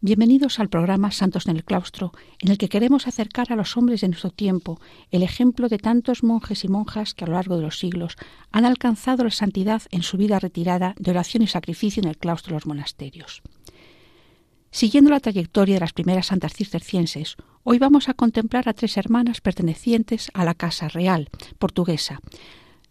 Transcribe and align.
bienvenidos 0.00 0.60
al 0.60 0.68
programa 0.68 1.10
Santos 1.10 1.46
en 1.46 1.56
el 1.56 1.64
Claustro, 1.64 2.12
en 2.38 2.50
el 2.50 2.58
que 2.58 2.68
queremos 2.68 3.06
acercar 3.06 3.52
a 3.52 3.56
los 3.56 3.76
hombres 3.76 4.00
de 4.00 4.08
nuestro 4.08 4.30
tiempo 4.30 4.80
el 5.10 5.22
ejemplo 5.22 5.68
de 5.68 5.78
tantos 5.78 6.22
monjes 6.22 6.64
y 6.64 6.68
monjas 6.68 7.14
que 7.14 7.24
a 7.24 7.26
lo 7.26 7.34
largo 7.34 7.56
de 7.56 7.62
los 7.62 7.78
siglos 7.78 8.16
han 8.52 8.64
alcanzado 8.64 9.24
la 9.24 9.30
santidad 9.30 9.82
en 9.90 10.02
su 10.02 10.16
vida 10.16 10.38
retirada 10.38 10.94
de 10.98 11.10
oración 11.10 11.42
y 11.42 11.48
sacrificio 11.48 12.02
en 12.02 12.08
el 12.08 12.16
claustro 12.16 12.50
de 12.50 12.56
los 12.56 12.66
monasterios. 12.66 13.42
Siguiendo 14.70 15.10
la 15.10 15.20
trayectoria 15.20 15.74
de 15.74 15.80
las 15.80 15.92
primeras 15.92 16.26
santas 16.26 16.52
cistercienses, 16.52 17.36
hoy 17.64 17.78
vamos 17.78 18.08
a 18.08 18.14
contemplar 18.14 18.68
a 18.68 18.74
tres 18.74 18.96
hermanas 18.96 19.40
pertenecientes 19.40 20.30
a 20.34 20.44
la 20.44 20.54
Casa 20.54 20.88
Real 20.88 21.28
portuguesa, 21.58 22.20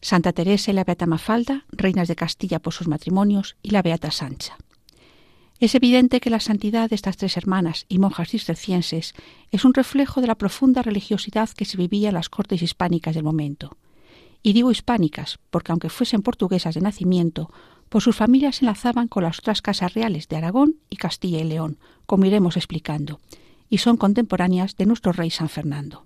Santa 0.01 0.33
Teresa 0.33 0.71
y 0.71 0.73
la 0.73 0.83
Beata 0.83 1.05
Mafalda, 1.05 1.65
reinas 1.71 2.07
de 2.07 2.15
Castilla 2.15 2.59
por 2.59 2.73
sus 2.73 2.87
matrimonios, 2.87 3.55
y 3.63 3.71
la 3.71 3.81
Beata 3.81 4.11
Sancha. 4.11 4.57
Es 5.59 5.73
evidente 5.73 6.19
que 6.19 6.29
la 6.29 6.39
santidad 6.39 6.87
de 6.89 6.95
estas 6.95 7.17
tres 7.17 7.35
hermanas 7.35 7.85
y 7.89 7.97
monjas 7.97 8.29
cistercienses 8.29 9.15
es 9.51 9.65
un 9.65 9.73
reflejo 9.73 10.21
de 10.21 10.27
la 10.27 10.35
profunda 10.35 10.83
religiosidad 10.83 11.49
que 11.49 11.65
se 11.65 11.77
vivía 11.77 12.09
en 12.09 12.15
las 12.15 12.29
cortes 12.29 12.61
hispánicas 12.61 13.15
del 13.15 13.23
momento. 13.23 13.75
Y 14.43 14.53
digo 14.53 14.69
hispánicas 14.69 15.39
porque 15.49 15.71
aunque 15.71 15.89
fuesen 15.89 16.21
portuguesas 16.21 16.75
de 16.75 16.81
nacimiento, 16.81 17.51
por 17.89 18.03
sus 18.03 18.15
familias 18.15 18.57
se 18.57 18.65
enlazaban 18.65 19.07
con 19.07 19.23
las 19.23 19.39
otras 19.39 19.63
casas 19.63 19.95
reales 19.95 20.27
de 20.27 20.35
Aragón 20.35 20.75
y 20.91 20.97
Castilla 20.97 21.39
y 21.39 21.45
León, 21.45 21.79
como 22.05 22.25
iremos 22.25 22.55
explicando, 22.55 23.19
y 23.67 23.79
son 23.79 23.97
contemporáneas 23.97 24.75
de 24.75 24.85
nuestro 24.85 25.11
rey 25.11 25.31
San 25.31 25.49
Fernando. 25.49 26.05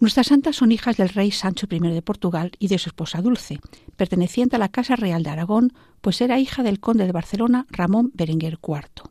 Nuestras 0.00 0.28
santas 0.28 0.56
son 0.56 0.72
hijas 0.72 0.96
del 0.96 1.08
rey 1.08 1.30
Sancho 1.30 1.66
I 1.70 1.78
de 1.78 2.02
Portugal 2.02 2.52
y 2.58 2.68
de 2.68 2.78
su 2.78 2.88
esposa 2.88 3.20
Dulce, 3.20 3.60
perteneciente 3.96 4.56
a 4.56 4.58
la 4.58 4.68
Casa 4.68 4.96
Real 4.96 5.22
de 5.22 5.30
Aragón, 5.30 5.72
pues 6.00 6.20
era 6.20 6.38
hija 6.38 6.62
del 6.62 6.80
conde 6.80 7.06
de 7.06 7.12
Barcelona 7.12 7.66
Ramón 7.70 8.10
Berenguer 8.14 8.58
IV. 8.62 9.10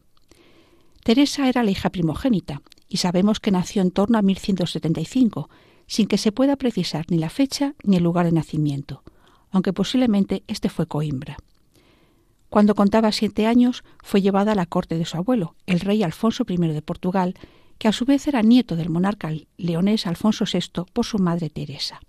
Teresa 1.04 1.48
era 1.48 1.64
la 1.64 1.72
hija 1.72 1.90
primogénita, 1.90 2.62
y 2.90 2.98
sabemos 2.98 3.40
que 3.40 3.52
nació 3.52 3.82
en 3.82 3.92
torno 3.92 4.18
a 4.18 4.22
1175, 4.22 5.50
sin 5.88 6.08
que 6.08 6.18
se 6.18 6.32
pueda 6.32 6.56
precisar 6.56 7.06
ni 7.10 7.18
la 7.18 7.30
fecha 7.30 7.76
ni 7.84 7.98
el 7.98 8.04
lugar 8.04 8.26
de 8.26 8.32
nacimiento, 8.32 9.04
aunque 9.52 9.74
posiblemente 9.74 10.44
este 10.48 10.70
fue 10.70 10.86
Coimbra. 10.88 11.38
Cuando 12.50 12.76
contaba 12.76 13.12
siete 13.12 13.46
años, 13.46 13.84
fue 14.04 14.22
llevada 14.22 14.54
a 14.54 14.56
la 14.56 14.66
corte 14.66 14.98
de 14.98 15.06
su 15.06 15.18
abuelo, 15.18 15.56
el 15.66 15.82
rey 15.82 16.04
Alfonso 16.04 16.46
I 16.48 16.58
de 16.58 16.82
Portugal, 16.82 17.36
que 17.78 17.88
a 17.88 17.92
su 17.92 18.06
vez 18.06 18.28
era 18.28 18.42
nieto 18.42 18.76
del 18.76 18.90
monarca 18.90 19.32
leonés 19.58 20.08
Alfonso 20.08 20.46
VI 20.52 20.84
por 20.94 21.06
su 21.06 21.20
madre 21.20 21.50
Teresa. 21.50 22.00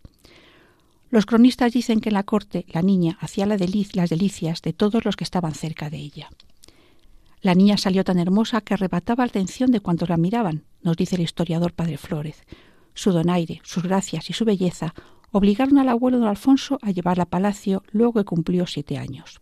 Los 1.10 1.24
cronistas 1.24 1.72
dicen 1.72 2.00
que 2.00 2.10
en 2.10 2.14
la 2.14 2.22
corte 2.22 2.66
la 2.68 2.82
niña 2.82 3.16
hacía 3.20 3.46
las 3.46 3.60
delicias 3.60 4.62
de 4.62 4.72
todos 4.72 5.04
los 5.04 5.16
que 5.16 5.24
estaban 5.24 5.54
cerca 5.54 5.88
de 5.88 5.98
ella. 5.98 6.28
La 7.40 7.54
niña 7.54 7.76
salió 7.78 8.04
tan 8.04 8.18
hermosa 8.18 8.60
que 8.60 8.74
arrebataba 8.74 9.24
la 9.24 9.30
atención 9.30 9.70
de 9.70 9.80
cuantos 9.80 10.08
la 10.08 10.16
miraban, 10.16 10.64
nos 10.82 10.96
dice 10.96 11.16
el 11.16 11.22
historiador 11.22 11.72
Padre 11.72 11.96
Flórez. 11.96 12.44
Su 12.94 13.12
donaire, 13.12 13.60
sus 13.62 13.84
gracias 13.84 14.28
y 14.28 14.32
su 14.32 14.44
belleza 14.44 14.92
obligaron 15.30 15.78
al 15.78 15.88
abuelo 15.88 16.18
don 16.18 16.28
Alfonso 16.28 16.78
a 16.82 16.90
llevarla 16.90 17.24
a 17.24 17.30
palacio 17.30 17.82
luego 17.90 18.14
que 18.14 18.24
cumplió 18.24 18.66
siete 18.66 18.98
años. 18.98 19.40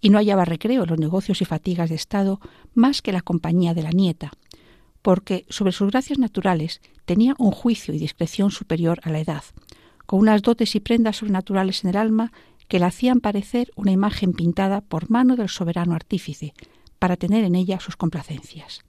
Y 0.00 0.10
no 0.10 0.18
hallaba 0.18 0.44
recreo 0.44 0.84
en 0.84 0.90
los 0.90 0.98
negocios 0.98 1.42
y 1.42 1.44
fatigas 1.44 1.90
de 1.90 1.96
Estado 1.96 2.40
más 2.74 3.02
que 3.02 3.12
la 3.12 3.22
compañía 3.22 3.74
de 3.74 3.82
la 3.82 3.90
nieta, 3.90 4.30
porque 5.02 5.46
sobre 5.48 5.72
sus 5.72 5.90
gracias 5.90 6.18
naturales 6.18 6.80
tenía 7.04 7.34
un 7.38 7.50
juicio 7.50 7.92
y 7.92 7.98
discreción 7.98 8.50
superior 8.50 9.00
a 9.02 9.10
la 9.10 9.20
edad, 9.20 9.42
con 10.10 10.18
unas 10.18 10.42
dotes 10.42 10.74
y 10.74 10.80
prendas 10.80 11.18
sobrenaturales 11.18 11.84
en 11.84 11.90
el 11.90 11.96
alma 11.96 12.32
que 12.66 12.80
la 12.80 12.88
hacían 12.88 13.20
parecer 13.20 13.70
una 13.76 13.92
imagen 13.92 14.32
pintada 14.32 14.80
por 14.80 15.08
mano 15.08 15.36
del 15.36 15.48
soberano 15.48 15.94
artífice, 15.94 16.52
para 16.98 17.16
tener 17.16 17.44
en 17.44 17.54
ella 17.54 17.78
sus 17.78 17.94
complacencias. 17.94 18.80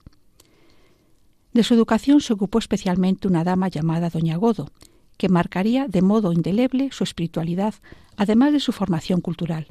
De 1.53 1.61
su 1.61 1.75
educación 1.75 2.21
se 2.21 2.33
ocupó 2.33 2.57
especialmente 2.57 3.27
una 3.27 3.43
dama 3.43 3.67
llamada 3.67 4.09
Doña 4.09 4.35
Godo, 4.35 4.71
que 5.15 5.29
marcaría 5.29 5.87
de 5.87 6.01
modo 6.01 6.33
indeleble 6.33 6.89
su 6.91 7.03
espiritualidad, 7.03 7.75
además 8.17 8.51
de 8.51 8.59
su 8.59 8.71
formación 8.71 9.21
cultural, 9.21 9.67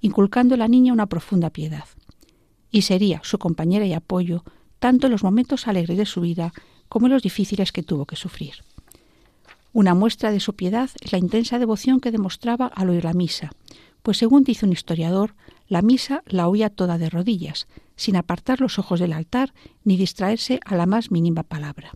inculcando 0.00 0.56
a 0.56 0.58
la 0.58 0.66
niña 0.66 0.92
una 0.92 1.06
profunda 1.06 1.50
piedad. 1.50 1.84
Y 2.72 2.82
sería 2.82 3.20
su 3.22 3.38
compañera 3.38 3.86
y 3.86 3.92
apoyo 3.92 4.42
tanto 4.80 5.06
en 5.06 5.12
los 5.12 5.22
momentos 5.22 5.68
alegres 5.68 5.96
de 5.96 6.06
su 6.06 6.22
vida 6.22 6.52
como 6.88 7.06
en 7.06 7.12
los 7.12 7.22
difíciles 7.22 7.70
que 7.70 7.84
tuvo 7.84 8.04
que 8.04 8.16
sufrir. 8.16 8.54
Una 9.78 9.94
muestra 9.94 10.32
de 10.32 10.40
su 10.40 10.56
piedad 10.56 10.90
es 11.00 11.12
la 11.12 11.18
intensa 11.18 11.60
devoción 11.60 12.00
que 12.00 12.10
demostraba 12.10 12.66
al 12.66 12.90
oír 12.90 13.04
la 13.04 13.12
misa, 13.12 13.52
pues 14.02 14.18
según 14.18 14.42
dice 14.42 14.66
un 14.66 14.72
historiador, 14.72 15.36
la 15.68 15.82
misa 15.82 16.24
la 16.26 16.48
oía 16.48 16.68
toda 16.68 16.98
de 16.98 17.08
rodillas, 17.08 17.68
sin 17.94 18.16
apartar 18.16 18.60
los 18.60 18.80
ojos 18.80 18.98
del 18.98 19.12
altar 19.12 19.54
ni 19.84 19.96
distraerse 19.96 20.58
a 20.64 20.74
la 20.74 20.86
más 20.86 21.12
mínima 21.12 21.44
palabra. 21.44 21.92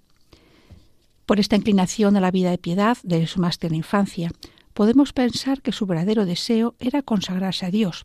Por 1.27 1.41
esta 1.41 1.57
inclinación 1.57 2.17
a 2.17 2.21
la 2.21 2.31
vida 2.31 2.53
de 2.53 2.59
piedad 2.59 2.99
desde 3.03 3.27
su 3.27 3.41
más 3.41 3.59
tierna 3.59 3.79
infancia, 3.79 4.31
podemos 4.75 5.13
pensar 5.13 5.61
que 5.61 5.73
su 5.73 5.85
verdadero 5.85 6.25
deseo 6.25 6.77
era 6.79 7.03
consagrarse 7.03 7.67
a 7.67 7.73
Dios, 7.73 8.05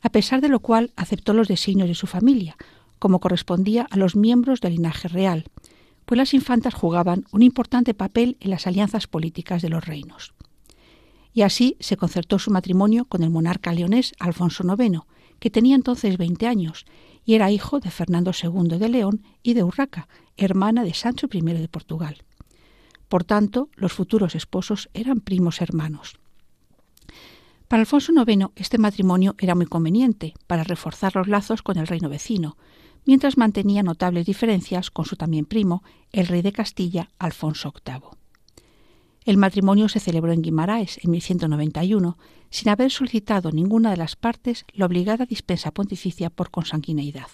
a 0.00 0.10
pesar 0.10 0.40
de 0.40 0.48
lo 0.48 0.60
cual 0.60 0.92
aceptó 0.94 1.34
los 1.34 1.48
designios 1.48 1.88
de 1.88 1.96
su 1.96 2.06
familia, 2.06 2.56
como 3.00 3.18
correspondía 3.18 3.84
a 3.90 3.96
los 3.96 4.14
miembros 4.14 4.60
del 4.60 4.74
linaje 4.74 5.08
real, 5.08 5.46
pues 6.08 6.16
las 6.16 6.32
infantas 6.32 6.72
jugaban 6.72 7.26
un 7.32 7.42
importante 7.42 7.92
papel 7.92 8.38
en 8.40 8.48
las 8.48 8.66
alianzas 8.66 9.06
políticas 9.06 9.60
de 9.60 9.68
los 9.68 9.84
reinos. 9.84 10.32
Y 11.34 11.42
así 11.42 11.76
se 11.80 11.98
concertó 11.98 12.38
su 12.38 12.50
matrimonio 12.50 13.04
con 13.04 13.22
el 13.22 13.28
monarca 13.28 13.74
leonés 13.74 14.14
Alfonso 14.18 14.64
IX, 14.64 15.00
que 15.38 15.50
tenía 15.50 15.74
entonces 15.74 16.16
veinte 16.16 16.46
años 16.46 16.86
y 17.26 17.34
era 17.34 17.50
hijo 17.50 17.78
de 17.78 17.90
Fernando 17.90 18.32
II 18.32 18.78
de 18.78 18.88
León 18.88 19.22
y 19.42 19.52
de 19.52 19.62
Urraca, 19.62 20.08
hermana 20.38 20.82
de 20.82 20.94
Sancho 20.94 21.28
I 21.30 21.42
de 21.42 21.68
Portugal. 21.68 22.24
Por 23.10 23.24
tanto, 23.24 23.68
los 23.74 23.92
futuros 23.92 24.34
esposos 24.34 24.88
eran 24.94 25.20
primos 25.20 25.60
hermanos. 25.60 26.18
Para 27.68 27.80
Alfonso 27.80 28.14
IX 28.14 28.46
este 28.56 28.78
matrimonio 28.78 29.34
era 29.36 29.54
muy 29.54 29.66
conveniente 29.66 30.32
para 30.46 30.64
reforzar 30.64 31.14
los 31.16 31.28
lazos 31.28 31.60
con 31.60 31.76
el 31.76 31.86
reino 31.86 32.08
vecino, 32.08 32.56
mientras 33.08 33.38
mantenía 33.38 33.82
notables 33.82 34.26
diferencias 34.26 34.90
con 34.90 35.06
su 35.06 35.16
también 35.16 35.46
primo, 35.46 35.82
el 36.12 36.26
rey 36.26 36.42
de 36.42 36.52
Castilla, 36.52 37.08
Alfonso 37.18 37.72
VIII. 37.82 38.02
El 39.24 39.38
matrimonio 39.38 39.88
se 39.88 39.98
celebró 39.98 40.30
en 40.30 40.42
Guimaraes 40.42 41.02
en 41.02 41.12
1191, 41.12 42.18
sin 42.50 42.68
haber 42.68 42.90
solicitado 42.90 43.50
ninguna 43.50 43.92
de 43.92 43.96
las 43.96 44.14
partes 44.14 44.66
la 44.74 44.84
obligada 44.84 45.24
dispensa 45.24 45.70
pontificia 45.70 46.28
por 46.28 46.50
consanguineidad. 46.50 47.28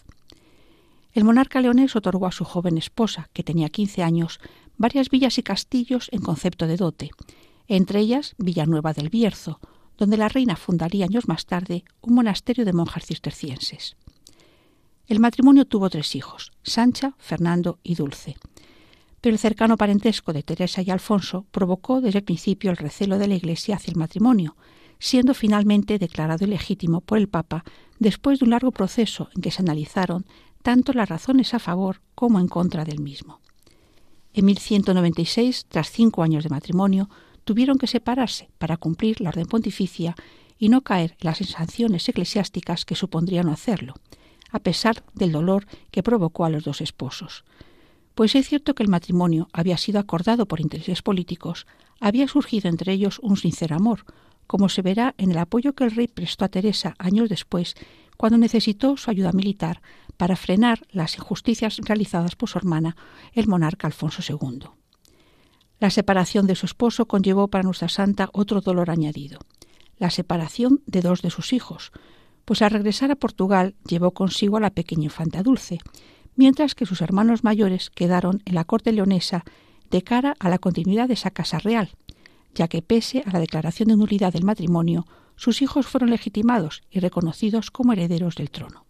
El 1.12 1.24
monarca 1.24 1.60
leonés 1.60 1.96
otorgó 1.96 2.28
a 2.28 2.32
su 2.32 2.44
joven 2.44 2.78
esposa, 2.78 3.28
que 3.32 3.42
tenía 3.42 3.68
quince 3.68 4.04
años, 4.04 4.38
varias 4.78 5.10
villas 5.10 5.38
y 5.38 5.42
castillos 5.42 6.08
en 6.12 6.20
concepto 6.20 6.68
de 6.68 6.76
dote, 6.76 7.10
entre 7.66 7.98
ellas 7.98 8.36
Villanueva 8.38 8.92
del 8.92 9.08
Bierzo, 9.08 9.58
donde 9.98 10.18
la 10.18 10.28
reina 10.28 10.54
fundaría 10.54 11.06
años 11.06 11.26
más 11.26 11.46
tarde 11.46 11.82
un 12.00 12.14
monasterio 12.14 12.64
de 12.64 12.72
monjas 12.72 13.06
cistercienses. 13.06 13.96
El 15.06 15.20
matrimonio 15.20 15.66
tuvo 15.66 15.90
tres 15.90 16.14
hijos, 16.16 16.50
Sancha, 16.62 17.14
Fernando 17.18 17.78
y 17.82 17.94
Dulce. 17.94 18.36
Pero 19.20 19.34
el 19.34 19.38
cercano 19.38 19.76
parentesco 19.76 20.32
de 20.32 20.42
Teresa 20.42 20.80
y 20.80 20.90
Alfonso 20.90 21.44
provocó 21.50 22.00
desde 22.00 22.20
el 22.20 22.24
principio 22.24 22.70
el 22.70 22.78
recelo 22.78 23.18
de 23.18 23.28
la 23.28 23.34
Iglesia 23.34 23.76
hacia 23.76 23.90
el 23.90 23.98
matrimonio, 23.98 24.56
siendo 24.98 25.34
finalmente 25.34 25.98
declarado 25.98 26.46
ilegítimo 26.46 27.02
por 27.02 27.18
el 27.18 27.28
Papa 27.28 27.64
después 27.98 28.38
de 28.38 28.46
un 28.46 28.52
largo 28.52 28.70
proceso 28.70 29.28
en 29.34 29.42
que 29.42 29.50
se 29.50 29.60
analizaron 29.60 30.24
tanto 30.62 30.94
las 30.94 31.10
razones 31.10 31.52
a 31.52 31.58
favor 31.58 32.00
como 32.14 32.40
en 32.40 32.48
contra 32.48 32.84
del 32.84 33.00
mismo. 33.00 33.40
En 34.32 34.46
1196, 34.46 35.66
tras 35.68 35.90
cinco 35.90 36.22
años 36.22 36.44
de 36.44 36.50
matrimonio, 36.50 37.10
tuvieron 37.44 37.76
que 37.76 37.86
separarse 37.86 38.48
para 38.56 38.78
cumplir 38.78 39.20
la 39.20 39.28
orden 39.28 39.44
pontificia 39.46 40.16
y 40.58 40.70
no 40.70 40.80
caer 40.80 41.10
en 41.20 41.26
las 41.26 41.38
sanciones 41.38 42.08
eclesiásticas 42.08 42.86
que 42.86 42.94
supondrían 42.94 43.46
no 43.46 43.52
hacerlo, 43.52 43.94
a 44.54 44.60
pesar 44.60 45.02
del 45.14 45.32
dolor 45.32 45.66
que 45.90 46.04
provocó 46.04 46.44
a 46.44 46.48
los 46.48 46.62
dos 46.62 46.80
esposos. 46.80 47.44
Pues 48.14 48.36
es 48.36 48.48
cierto 48.48 48.76
que 48.76 48.84
el 48.84 48.88
matrimonio 48.88 49.48
había 49.52 49.76
sido 49.76 49.98
acordado 49.98 50.46
por 50.46 50.60
intereses 50.60 51.02
políticos, 51.02 51.66
había 51.98 52.28
surgido 52.28 52.68
entre 52.68 52.92
ellos 52.92 53.18
un 53.20 53.36
sincero 53.36 53.74
amor, 53.74 54.04
como 54.46 54.68
se 54.68 54.80
verá 54.80 55.16
en 55.18 55.32
el 55.32 55.38
apoyo 55.38 55.74
que 55.74 55.82
el 55.82 55.90
rey 55.90 56.06
prestó 56.06 56.44
a 56.44 56.48
Teresa 56.48 56.94
años 56.98 57.28
después, 57.28 57.74
cuando 58.16 58.38
necesitó 58.38 58.96
su 58.96 59.10
ayuda 59.10 59.32
militar 59.32 59.82
para 60.16 60.36
frenar 60.36 60.86
las 60.92 61.16
injusticias 61.16 61.78
realizadas 61.78 62.36
por 62.36 62.48
su 62.48 62.56
hermana, 62.56 62.96
el 63.32 63.48
monarca 63.48 63.88
Alfonso 63.88 64.22
II. 64.22 64.68
La 65.80 65.90
separación 65.90 66.46
de 66.46 66.54
su 66.54 66.66
esposo 66.66 67.06
conllevó 67.06 67.48
para 67.48 67.64
nuestra 67.64 67.88
santa 67.88 68.30
otro 68.32 68.60
dolor 68.60 68.88
añadido, 68.88 69.40
la 69.98 70.10
separación 70.10 70.80
de 70.86 71.00
dos 71.00 71.22
de 71.22 71.30
sus 71.30 71.52
hijos, 71.52 71.90
pues 72.44 72.62
al 72.62 72.70
regresar 72.70 73.10
a 73.10 73.16
Portugal 73.16 73.74
llevó 73.86 74.12
consigo 74.12 74.56
a 74.56 74.60
la 74.60 74.70
pequeña 74.70 75.04
infanta 75.04 75.42
Dulce, 75.42 75.78
mientras 76.36 76.74
que 76.74 76.86
sus 76.86 77.00
hermanos 77.00 77.44
mayores 77.44 77.90
quedaron 77.90 78.42
en 78.44 78.54
la 78.54 78.64
corte 78.64 78.92
leonesa 78.92 79.44
de 79.90 80.02
cara 80.02 80.36
a 80.38 80.48
la 80.48 80.58
continuidad 80.58 81.08
de 81.08 81.14
esa 81.14 81.30
casa 81.30 81.58
real, 81.58 81.90
ya 82.54 82.68
que 82.68 82.82
pese 82.82 83.22
a 83.26 83.32
la 83.32 83.40
declaración 83.40 83.88
de 83.88 83.96
nulidad 83.96 84.32
del 84.32 84.44
matrimonio, 84.44 85.06
sus 85.36 85.62
hijos 85.62 85.86
fueron 85.86 86.10
legitimados 86.10 86.82
y 86.90 87.00
reconocidos 87.00 87.70
como 87.70 87.92
herederos 87.92 88.36
del 88.36 88.50
trono. 88.50 88.84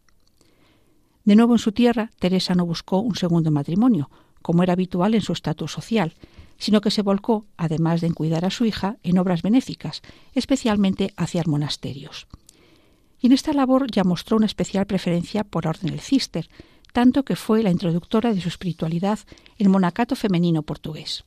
De 1.25 1.37
nuevo 1.37 1.55
en 1.55 1.59
su 1.59 1.73
tierra, 1.73 2.11
Teresa 2.19 2.55
no 2.55 2.67
buscó 2.67 2.99
un 2.99 3.17
segundo 3.17 3.51
matrimonio, 3.51 4.11
como 4.43 4.63
era 4.63 4.75
habitual 4.75 5.15
en 5.15 5.23
su 5.23 5.33
estatus 5.33 5.73
social, 5.73 6.15
sino 6.59 6.83
que 6.83 6.91
se 6.91 7.03
volcó, 7.03 7.47
además 7.57 8.03
de 8.03 8.09
en 8.09 8.15
cuidar 8.15 8.45
a 8.45 8.51
su 8.51 8.67
hija, 8.67 8.99
en 9.03 9.19
obras 9.19 9.43
benéficas, 9.43 10.03
especialmente 10.35 11.15
hacia 11.17 11.43
monasterios. 11.47 12.27
En 13.25 13.33
esta 13.33 13.55
labor 13.55 13.91
ya 13.91 14.05
mostró 14.05 14.37
una 14.37 14.45
especial 14.45 14.85
preferencia 14.85 15.45
por 15.45 15.67
orden 15.67 15.93
del 15.93 16.03
Cister, 16.03 16.47
tanto 16.93 17.25
que 17.25 17.37
fue 17.37 17.63
la 17.63 17.71
introductora 17.71 18.35
de 18.35 18.41
su 18.43 18.49
espiritualidad 18.49 19.19
en 19.57 19.71
monacato 19.71 20.15
femenino 20.15 20.63
portugués. 20.63 21.25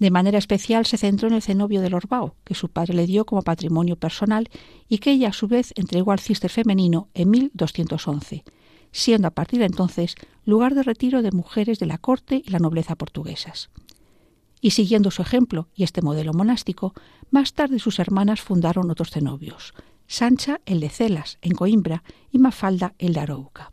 De 0.00 0.10
manera 0.10 0.38
especial 0.38 0.84
se 0.84 0.96
centró 0.96 1.28
en 1.28 1.34
el 1.34 1.42
cenobio 1.42 1.80
del 1.80 1.94
Orbao, 1.94 2.34
que 2.42 2.56
su 2.56 2.70
padre 2.70 2.94
le 2.94 3.06
dio 3.06 3.24
como 3.24 3.42
patrimonio 3.42 3.94
personal 3.94 4.48
y 4.88 4.98
que 4.98 5.12
ella 5.12 5.28
a 5.28 5.32
su 5.32 5.46
vez 5.46 5.72
entregó 5.76 6.10
al 6.10 6.18
cister 6.18 6.50
femenino 6.50 7.08
en 7.14 7.30
1211, 7.30 8.42
siendo 8.90 9.28
a 9.28 9.30
partir 9.30 9.60
de 9.60 9.66
entonces 9.66 10.16
lugar 10.44 10.74
de 10.74 10.82
retiro 10.82 11.22
de 11.22 11.30
mujeres 11.30 11.78
de 11.78 11.86
la 11.86 11.98
corte 11.98 12.42
y 12.44 12.50
la 12.50 12.58
nobleza 12.58 12.96
portuguesas. 12.96 13.70
Y 14.60 14.72
siguiendo 14.72 15.12
su 15.12 15.22
ejemplo 15.22 15.68
y 15.72 15.84
este 15.84 16.02
modelo 16.02 16.32
monástico, 16.32 16.94
más 17.30 17.52
tarde 17.52 17.78
sus 17.78 18.00
hermanas 18.00 18.40
fundaron 18.40 18.90
otros 18.90 19.10
cenobios, 19.10 19.72
Sancha 20.06 20.60
el 20.66 20.80
de 20.80 20.88
Celas, 20.88 21.38
en 21.42 21.52
Coimbra, 21.52 22.02
y 22.30 22.38
Mafalda 22.38 22.94
el 22.98 23.14
de 23.14 23.20
Arouca. 23.20 23.70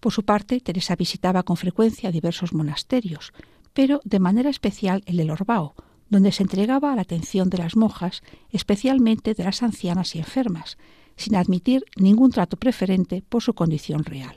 Por 0.00 0.12
su 0.12 0.24
parte, 0.24 0.60
Teresa 0.60 0.96
visitaba 0.96 1.42
con 1.42 1.56
frecuencia 1.56 2.12
diversos 2.12 2.52
monasterios, 2.52 3.32
pero 3.72 4.00
de 4.04 4.20
manera 4.20 4.50
especial 4.50 5.02
el 5.06 5.16
del 5.16 5.30
Orbao, 5.30 5.74
donde 6.08 6.32
se 6.32 6.42
entregaba 6.42 6.92
a 6.92 6.96
la 6.96 7.02
atención 7.02 7.50
de 7.50 7.58
las 7.58 7.76
monjas, 7.76 8.22
especialmente 8.50 9.34
de 9.34 9.44
las 9.44 9.62
ancianas 9.62 10.14
y 10.14 10.18
enfermas, 10.18 10.78
sin 11.16 11.34
admitir 11.36 11.84
ningún 11.96 12.30
trato 12.30 12.56
preferente 12.56 13.22
por 13.28 13.42
su 13.42 13.54
condición 13.54 14.04
real. 14.04 14.36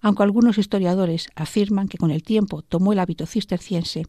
Aunque 0.00 0.22
algunos 0.22 0.58
historiadores 0.58 1.28
afirman 1.34 1.88
que 1.88 1.98
con 1.98 2.10
el 2.10 2.22
tiempo 2.22 2.62
tomó 2.62 2.92
el 2.92 2.98
hábito 2.98 3.26
cisterciense, 3.26 4.06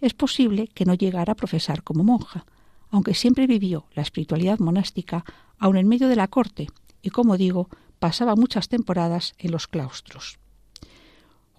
es 0.00 0.14
posible 0.14 0.68
que 0.68 0.84
no 0.84 0.94
llegara 0.94 1.32
a 1.32 1.36
profesar 1.36 1.82
como 1.82 2.04
monja, 2.04 2.46
aunque 2.90 3.14
siempre 3.14 3.46
vivió 3.46 3.86
la 3.94 4.02
espiritualidad 4.02 4.58
monástica 4.58 5.24
aun 5.58 5.76
en 5.76 5.88
medio 5.88 6.08
de 6.08 6.16
la 6.16 6.28
corte 6.28 6.68
y, 7.02 7.10
como 7.10 7.36
digo, 7.36 7.68
pasaba 7.98 8.34
muchas 8.34 8.68
temporadas 8.68 9.34
en 9.38 9.52
los 9.52 9.68
claustros. 9.68 10.38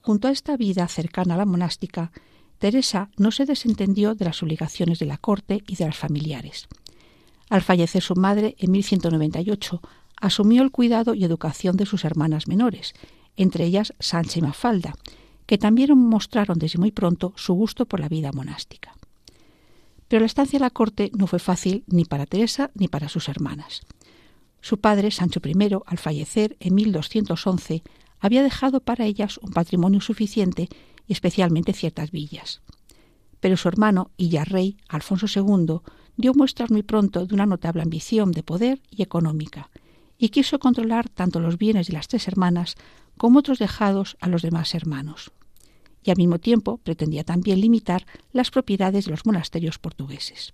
Junto 0.02 0.28
a 0.28 0.32
esta 0.32 0.58
vida 0.58 0.88
cercana 0.88 1.36
a 1.36 1.38
la 1.38 1.46
monástica, 1.46 2.12
Teresa 2.58 3.10
no 3.18 3.32
se 3.32 3.46
desentendió 3.46 4.16
de 4.16 4.26
las 4.26 4.42
obligaciones 4.44 5.00
de 5.00 5.06
la 5.06 5.18
corte 5.18 5.64
y 5.68 5.76
de 5.76 5.86
las 5.86 5.98
familiares. 5.98 6.68
Al 7.50 7.62
fallecer 7.62 8.02
su 8.02 8.16
madre 8.16 8.56
en 8.58 8.72
1198, 8.72 9.82
asumió 10.20 10.64
el 10.64 10.72
cuidado 10.72 11.14
y 11.14 11.24
educación 11.24 11.78
de 11.78 11.86
sus 11.86 12.06
hermanas 12.06 12.48
menores, 12.48 12.94
entre 13.36 13.66
ellas 13.66 13.94
Sancha 14.00 14.40
y 14.40 14.42
Mafalda, 14.42 14.96
que 15.46 15.58
también 15.58 15.98
mostraron 15.98 16.60
desde 16.60 16.80
muy 16.80 16.92
pronto 16.92 17.34
su 17.36 17.54
gusto 17.54 17.86
por 17.86 18.00
la 18.00 18.08
vida 18.08 18.32
monástica. 18.32 18.96
Pero 20.12 20.20
la 20.20 20.26
estancia 20.26 20.58
en 20.58 20.64
la 20.64 20.72
corte 20.72 21.10
no 21.18 21.26
fue 21.26 21.40
fácil 21.40 21.86
ni 21.88 22.04
para 22.04 22.26
Teresa 22.26 22.70
ni 22.74 22.90
para 22.90 23.08
sus 23.08 23.30
hermanas. 23.30 23.84
Su 24.60 24.82
padre, 24.82 25.10
Sancho 25.10 25.40
I, 25.42 25.70
al 25.86 25.98
fallecer 26.00 26.58
en 26.60 26.76
1211, 26.76 27.82
había 28.20 28.44
dejado 28.44 28.82
para 28.82 29.06
ellas 29.06 29.38
un 29.38 29.54
patrimonio 29.54 30.02
suficiente 30.02 30.68
y 31.08 31.14
especialmente 31.14 31.72
ciertas 31.72 32.12
villas. 32.12 32.62
Pero 33.40 33.56
su 33.56 33.70
hermano, 33.70 34.12
Illarrey, 34.18 34.76
Alfonso 34.90 35.28
II, 35.34 35.80
dio 36.18 36.34
muestras 36.34 36.72
muy 36.72 36.84
pronto 36.84 37.26
de 37.26 37.34
una 37.34 37.46
notable 37.46 37.82
ambición 37.82 38.34
de 38.34 38.44
poder 38.44 38.82
y 38.90 39.04
económica, 39.04 39.70
y 40.18 40.28
quiso 40.28 40.60
controlar 40.60 41.08
tanto 41.08 41.40
los 41.40 41.58
bienes 41.58 41.88
de 41.88 41.94
las 41.94 42.10
tres 42.10 42.28
hermanas 42.28 42.76
como 43.16 43.40
otros 43.40 43.60
dejados 43.60 44.18
a 44.20 44.28
los 44.28 44.42
demás 44.42 44.76
hermanos. 44.76 45.32
Y 46.04 46.12
al 46.12 46.18
mismo 46.18 46.40
tiempo 46.40 46.78
pretendía 46.78 47.24
también 47.24 47.62
limitar 47.62 48.06
las 48.32 48.52
propiedades 48.52 49.06
de 49.06 49.12
los 49.12 49.26
monasterios 49.26 49.78
portugueses. 49.80 50.54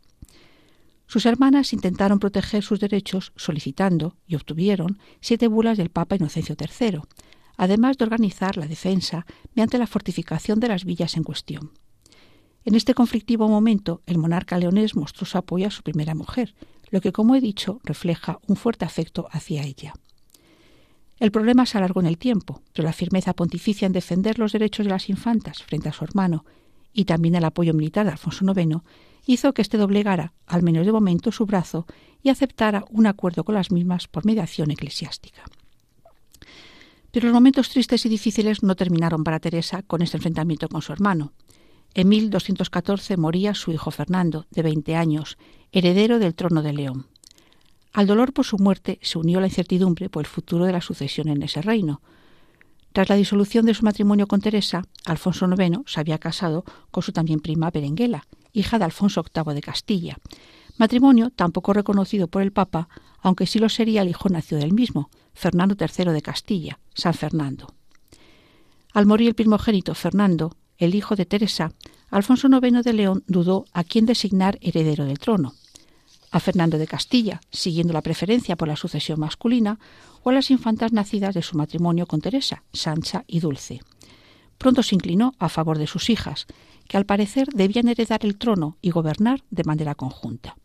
Sus 1.08 1.26
hermanas 1.26 1.72
intentaron 1.72 2.20
proteger 2.20 2.64
sus 2.64 2.82
derechos 2.82 3.32
solicitando, 3.38 4.18
y 4.28 4.36
obtuvieron, 4.36 5.00
siete 5.22 5.48
bulas 5.48 5.78
del 5.78 5.90
Papa 5.90 6.18
Inocencio 6.18 6.56
III, 6.60 7.00
además 7.56 7.98
de 7.98 8.04
organizar 8.04 8.58
la 8.58 8.68
defensa 8.68 9.26
mediante 9.56 9.78
la 9.78 9.88
fortificación 9.88 10.60
de 10.60 10.68
las 10.68 10.84
villas 10.84 11.16
en 11.16 11.24
cuestión. 11.24 11.72
En 12.66 12.76
este 12.76 12.94
conflictivo 12.94 13.48
momento, 13.48 14.02
el 14.06 14.18
monarca 14.18 14.58
leonés 14.58 14.96
mostró 14.96 15.26
su 15.26 15.38
apoyo 15.38 15.68
a 15.68 15.72
su 15.72 15.82
primera 15.84 16.14
mujer, 16.14 16.54
lo 16.90 17.00
que, 17.00 17.14
como 17.14 17.36
he 17.36 17.42
dicho, 17.42 17.80
refleja 17.86 18.40
un 18.48 18.58
fuerte 18.58 18.84
afecto 18.84 19.28
hacia 19.32 19.64
ella. 19.64 19.94
El 21.20 21.32
problema 21.32 21.66
se 21.66 21.78
alargó 21.78 22.00
en 22.00 22.06
el 22.06 22.18
tiempo, 22.18 22.62
pero 22.74 22.86
la 22.86 22.94
firmeza 22.94 23.34
pontificia 23.34 23.86
en 23.86 23.94
defender 23.94 24.38
los 24.38 24.52
derechos 24.52 24.86
de 24.86 24.92
las 24.92 25.10
infantas 25.10 25.64
frente 25.64 25.90
a 25.90 25.94
su 25.94 26.04
hermano 26.04 26.46
y 26.94 27.06
también 27.06 27.36
el 27.36 27.46
apoyo 27.46 27.74
militar 27.74 28.06
de 28.06 28.12
Alfonso 28.12 28.46
IX 28.46 28.82
hizo 29.26 29.54
que 29.54 29.62
éste 29.62 29.78
doblegara, 29.78 30.34
al 30.46 30.64
menos 30.64 30.86
de 30.86 30.92
momento, 30.92 31.32
su 31.32 31.46
brazo 31.46 31.86
y 32.24 32.30
aceptara 32.30 32.86
un 32.90 33.08
acuerdo 33.08 33.44
con 33.44 33.56
las 33.56 33.72
mismas 33.72 34.08
por 34.08 34.26
mediación 34.26 34.72
eclesiástica. 34.72 35.44
Pero 37.12 37.28
los 37.28 37.34
momentos 37.34 37.70
tristes 37.70 38.06
y 38.06 38.10
difíciles 38.10 38.64
no 38.64 38.76
terminaron 38.76 39.24
para 39.24 39.40
Teresa 39.40 39.82
con 39.82 40.02
este 40.02 40.18
enfrentamiento 40.18 40.70
con 40.70 40.82
su 40.82 40.94
hermano. 40.94 41.34
En 41.94 42.10
1214 42.10 43.18
moría 43.18 43.54
su 43.54 43.72
hijo 43.72 43.92
Fernando, 43.92 44.46
de 44.52 44.62
20 44.62 44.96
años, 44.96 45.38
heredero 45.72 46.20
del 46.20 46.36
trono 46.36 46.62
de 46.62 46.74
León. 46.74 47.08
Al 47.98 48.06
dolor 48.06 48.32
por 48.32 48.46
su 48.46 48.60
muerte 48.60 49.00
se 49.02 49.18
unió 49.18 49.40
la 49.40 49.48
incertidumbre 49.48 50.08
por 50.08 50.22
el 50.22 50.28
futuro 50.28 50.66
de 50.66 50.72
la 50.72 50.82
sucesión 50.82 51.30
en 51.30 51.42
ese 51.42 51.64
reino, 51.64 52.04
tras 52.94 53.10
la 53.10 53.16
disolución 53.16 53.66
de 53.66 53.74
su 53.74 53.84
matrimonio 53.84 54.28
con 54.28 54.40
Teresa, 54.40 54.84
Alfonso 55.06 55.48
IX 55.48 55.80
se 55.88 56.00
había 56.00 56.20
casado 56.20 56.64
con 56.92 57.02
su 57.02 57.12
también 57.12 57.40
prima 57.40 57.72
Berenguela, 57.72 58.28
hija 58.54 58.78
de 58.78 58.86
Alfonso 58.86 59.24
VIII 59.24 59.56
de 59.56 59.62
Castilla, 59.62 60.18
matrimonio 60.78 61.32
tampoco 61.32 61.74
reconocido 61.74 62.28
por 62.28 62.44
el 62.44 62.52
Papa, 62.52 62.88
aunque 63.20 63.48
sí 63.48 63.58
lo 63.58 63.68
sería 63.68 64.04
el 64.04 64.10
hijo 64.10 64.30
nacido 64.30 64.62
del 64.62 64.74
mismo, 64.74 65.10
Fernando 65.34 65.76
III 65.76 66.12
de 66.12 66.22
Castilla, 66.22 66.80
San 66.94 67.16
Fernando. 67.16 67.74
Al 68.94 69.08
morir 69.08 69.30
el 69.30 69.34
primogénito 69.34 69.96
Fernando, 69.96 70.56
el 70.78 70.94
hijo 70.94 71.16
de 71.16 71.26
Teresa, 71.26 71.72
Alfonso 72.12 72.48
IX 72.48 72.84
de 72.84 72.94
León 72.94 73.24
dudó 73.26 73.66
a 73.74 73.84
quién 73.84 74.06
designar 74.06 74.60
heredero 74.62 75.06
del 75.06 75.18
trono 75.18 75.56
a 76.32 76.40
Fernando 76.40 76.78
de 76.78 76.88
Castilla, 76.88 77.42
siguiendo 77.52 77.94
la 77.94 78.02
preferencia 78.02 78.56
por 78.56 78.68
la 78.68 78.76
sucesión 78.76 79.20
masculina, 79.20 79.80
o 80.24 80.30
a 80.30 80.34
las 80.34 80.52
infantas 80.52 80.92
nacidas 80.94 81.34
de 81.36 81.42
su 81.42 81.58
matrimonio 81.58 82.06
con 82.06 82.22
Teresa, 82.22 82.64
Sancha 82.74 83.24
y 83.28 83.40
Dulce. 83.40 83.82
Pronto 84.58 84.84
se 84.84 84.96
inclinó 84.96 85.34
a 85.40 85.50
favor 85.50 85.78
de 85.78 85.88
sus 85.88 86.10
hijas, 86.10 86.48
que 86.88 86.98
al 86.98 87.06
parecer 87.06 87.48
debían 87.54 87.88
heredar 87.88 88.26
el 88.26 88.38
trono 88.38 88.78
y 88.82 88.92
gobernar 88.92 89.44
de 89.50 89.64
manera 89.64 89.96
conjunta. 89.96 90.58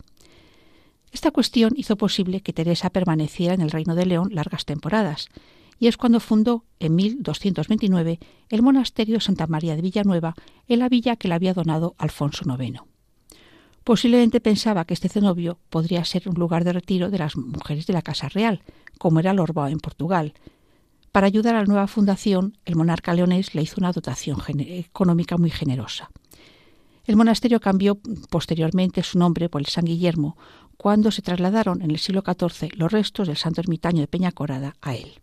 Esta 1.11 1.31
cuestión 1.31 1.75
hizo 1.77 1.97
posible 1.97 2.41
que 2.41 2.55
Teresa 2.55 2.91
permaneciera 2.91 3.55
en 3.55 3.61
el 3.61 3.71
Reino 3.71 3.95
de 3.95 4.07
León 4.07 4.31
largas 4.33 4.65
temporadas, 4.65 5.29
y 5.79 5.89
es 5.89 5.97
cuando 5.97 6.21
fundó, 6.21 6.65
en 6.79 6.95
1229, 6.95 8.19
el 8.49 8.63
monasterio 8.63 9.21
Santa 9.21 9.47
María 9.47 9.77
de 9.77 9.83
Villanueva, 9.83 10.35
en 10.69 10.79
la 10.79 10.89
villa 10.89 11.17
que 11.17 11.29
le 11.29 11.35
había 11.35 11.55
donado 11.55 11.95
Alfonso 11.99 12.45
IX. 12.47 12.92
Posiblemente 13.85 14.41
pensaba 14.41 14.85
que 14.85 14.95
este 14.95 15.09
cenobio 15.09 15.59
podría 15.69 16.05
ser 16.05 16.29
un 16.29 16.35
lugar 16.35 16.65
de 16.65 16.73
retiro 16.73 17.11
de 17.11 17.19
las 17.19 17.37
mujeres 17.37 17.87
de 17.87 17.93
la 17.93 18.03
Casa 18.03 18.29
Real, 18.29 18.63
como 18.99 19.19
era 19.21 19.33
Lorbao 19.33 19.69
en 19.69 19.81
Portugal. 19.81 20.35
Para 21.11 21.27
ayudar 21.27 21.57
a 21.57 21.61
la 21.61 21.67
nueva 21.67 21.89
fundación, 21.89 22.57
el 22.65 22.77
monarca 22.77 23.13
leonés 23.13 23.55
le 23.55 23.63
hizo 23.63 23.77
una 23.79 23.93
dotación 23.93 24.39
económica 24.49 25.37
muy 25.37 25.51
generosa. 25.51 26.11
El 27.05 27.17
monasterio 27.17 27.59
cambió 27.59 27.99
posteriormente 28.31 29.03
su 29.03 29.19
nombre 29.19 29.49
por 29.49 29.61
el 29.61 29.67
San 29.67 29.85
Guillermo 29.85 30.37
cuando 30.77 31.11
se 31.11 31.23
trasladaron 31.23 31.83
en 31.83 31.91
el 31.91 31.99
siglo 31.99 32.23
XIV 32.25 32.71
los 32.77 32.93
restos 32.93 33.27
del 33.27 33.37
santo 33.37 33.61
ermitaño 33.61 34.01
de 34.01 34.07
Peñacorada 34.07 34.75
a 34.81 34.95
él. 34.95 35.21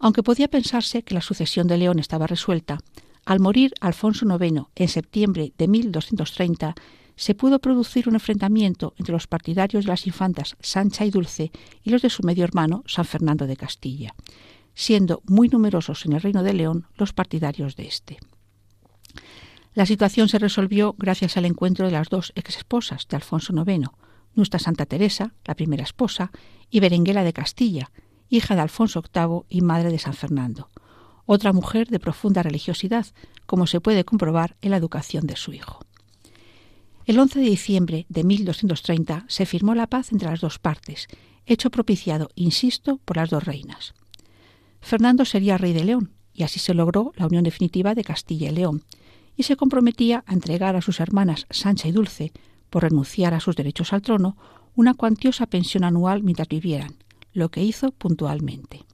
Aunque 0.00 0.24
podía 0.24 0.48
pensarse 0.48 1.04
que 1.04 1.14
la 1.14 1.20
sucesión 1.20 1.68
de 1.68 1.78
León 1.78 2.00
estaba 2.00 2.26
resuelta, 2.26 2.78
al 3.24 3.38
morir 3.38 3.72
Alfonso 3.80 4.26
IX 4.26 4.64
en 4.74 4.88
septiembre 4.88 5.52
de 5.56 5.68
1230, 5.68 6.74
se 7.16 7.34
pudo 7.34 7.58
producir 7.60 8.08
un 8.08 8.14
enfrentamiento 8.14 8.94
entre 8.96 9.12
los 9.12 9.26
partidarios 9.26 9.84
de 9.84 9.90
las 9.90 10.06
infantas 10.06 10.56
Sancha 10.60 11.04
y 11.04 11.10
Dulce 11.10 11.50
y 11.82 11.90
los 11.90 12.02
de 12.02 12.10
su 12.10 12.22
medio 12.22 12.44
hermano 12.44 12.82
San 12.86 13.04
Fernando 13.04 13.46
de 13.46 13.56
Castilla, 13.56 14.14
siendo 14.74 15.22
muy 15.26 15.48
numerosos 15.48 16.06
en 16.06 16.12
el 16.12 16.20
Reino 16.20 16.42
de 16.42 16.54
León 16.54 16.86
los 16.96 17.12
partidarios 17.12 17.76
de 17.76 17.86
éste. 17.86 18.18
La 19.74 19.86
situación 19.86 20.28
se 20.28 20.38
resolvió 20.38 20.94
gracias 20.98 21.36
al 21.36 21.46
encuentro 21.46 21.86
de 21.86 21.92
las 21.92 22.08
dos 22.10 22.32
ex 22.34 22.58
esposas 22.58 23.08
de 23.08 23.16
Alfonso 23.16 23.54
IX, 23.54 23.88
nuestra 24.34 24.58
Santa 24.58 24.86
Teresa, 24.86 25.32
la 25.44 25.54
primera 25.54 25.82
esposa, 25.82 26.30
y 26.70 26.80
Berenguela 26.80 27.24
de 27.24 27.32
Castilla, 27.32 27.90
hija 28.28 28.54
de 28.54 28.62
Alfonso 28.62 29.02
VIII 29.02 29.44
y 29.48 29.60
madre 29.62 29.90
de 29.90 29.98
San 29.98 30.14
Fernando, 30.14 30.70
otra 31.26 31.52
mujer 31.52 31.88
de 31.88 32.00
profunda 32.00 32.42
religiosidad, 32.42 33.06
como 33.46 33.66
se 33.66 33.80
puede 33.80 34.04
comprobar 34.04 34.56
en 34.60 34.70
la 34.70 34.76
educación 34.76 35.26
de 35.26 35.36
su 35.36 35.52
hijo. 35.52 35.80
El 37.04 37.18
11 37.18 37.40
de 37.40 37.46
diciembre 37.46 38.06
de 38.08 38.22
1230 38.22 39.24
se 39.28 39.44
firmó 39.44 39.74
la 39.74 39.88
paz 39.88 40.12
entre 40.12 40.28
las 40.28 40.40
dos 40.40 40.60
partes, 40.60 41.08
hecho 41.46 41.70
propiciado, 41.70 42.30
insisto, 42.36 42.98
por 43.04 43.16
las 43.16 43.30
dos 43.30 43.44
reinas. 43.44 43.94
Fernando 44.80 45.24
sería 45.24 45.58
rey 45.58 45.72
de 45.72 45.84
León, 45.84 46.12
y 46.32 46.44
así 46.44 46.60
se 46.60 46.74
logró 46.74 47.12
la 47.16 47.26
unión 47.26 47.42
definitiva 47.42 47.94
de 47.94 48.04
Castilla 48.04 48.50
y 48.50 48.54
León, 48.54 48.84
y 49.36 49.42
se 49.42 49.56
comprometía 49.56 50.22
a 50.26 50.32
entregar 50.32 50.76
a 50.76 50.82
sus 50.82 51.00
hermanas 51.00 51.46
Sancha 51.50 51.88
y 51.88 51.92
Dulce, 51.92 52.32
por 52.70 52.84
renunciar 52.84 53.34
a 53.34 53.40
sus 53.40 53.56
derechos 53.56 53.92
al 53.92 54.02
trono, 54.02 54.36
una 54.76 54.94
cuantiosa 54.94 55.46
pensión 55.46 55.84
anual 55.84 56.22
mientras 56.22 56.48
vivieran, 56.48 56.94
lo 57.32 57.50
que 57.50 57.62
hizo 57.62 57.90
puntualmente. 57.90 58.84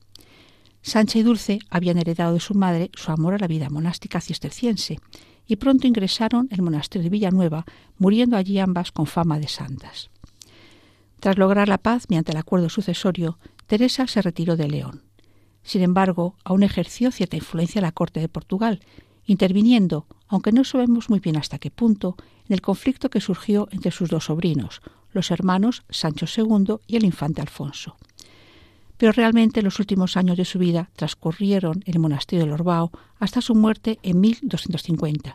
Sancha 0.88 1.18
y 1.18 1.22
Dulce 1.22 1.58
habían 1.68 1.98
heredado 1.98 2.32
de 2.32 2.40
su 2.40 2.54
madre 2.54 2.90
su 2.94 3.12
amor 3.12 3.34
a 3.34 3.38
la 3.38 3.46
vida 3.46 3.68
monástica 3.68 4.22
cisterciense, 4.22 4.98
y 5.46 5.56
pronto 5.56 5.86
ingresaron 5.86 6.48
el 6.50 6.62
monasterio 6.62 7.04
de 7.04 7.10
Villanueva, 7.10 7.66
muriendo 7.98 8.38
allí 8.38 8.58
ambas 8.58 8.90
con 8.90 9.06
fama 9.06 9.38
de 9.38 9.48
santas. 9.48 10.10
Tras 11.20 11.36
lograr 11.36 11.68
la 11.68 11.76
paz 11.76 12.06
mediante 12.08 12.32
el 12.32 12.38
acuerdo 12.38 12.70
sucesorio, 12.70 13.38
Teresa 13.66 14.06
se 14.06 14.22
retiró 14.22 14.56
de 14.56 14.68
León. 14.68 15.02
Sin 15.62 15.82
embargo, 15.82 16.36
aún 16.42 16.62
ejerció 16.62 17.10
cierta 17.10 17.36
influencia 17.36 17.80
en 17.80 17.84
la 17.84 17.92
corte 17.92 18.20
de 18.20 18.28
Portugal, 18.28 18.80
interviniendo, 19.26 20.06
aunque 20.26 20.52
no 20.52 20.64
sabemos 20.64 21.10
muy 21.10 21.20
bien 21.20 21.36
hasta 21.36 21.58
qué 21.58 21.70
punto, 21.70 22.16
en 22.48 22.54
el 22.54 22.62
conflicto 22.62 23.10
que 23.10 23.20
surgió 23.20 23.68
entre 23.72 23.90
sus 23.90 24.08
dos 24.08 24.24
sobrinos, 24.24 24.80
los 25.12 25.30
hermanos 25.30 25.84
Sancho 25.90 26.24
II 26.34 26.76
y 26.86 26.96
el 26.96 27.04
infante 27.04 27.42
Alfonso. 27.42 27.96
Pero 28.98 29.12
realmente 29.12 29.62
los 29.62 29.78
últimos 29.78 30.16
años 30.16 30.36
de 30.36 30.44
su 30.44 30.58
vida 30.58 30.90
transcurrieron 30.96 31.82
en 31.86 31.94
el 31.94 32.00
monasterio 32.00 32.44
de 32.44 32.50
Lorbao 32.50 32.90
hasta 33.18 33.40
su 33.40 33.54
muerte 33.54 33.98
en 34.02 34.20
1250, 34.20 35.34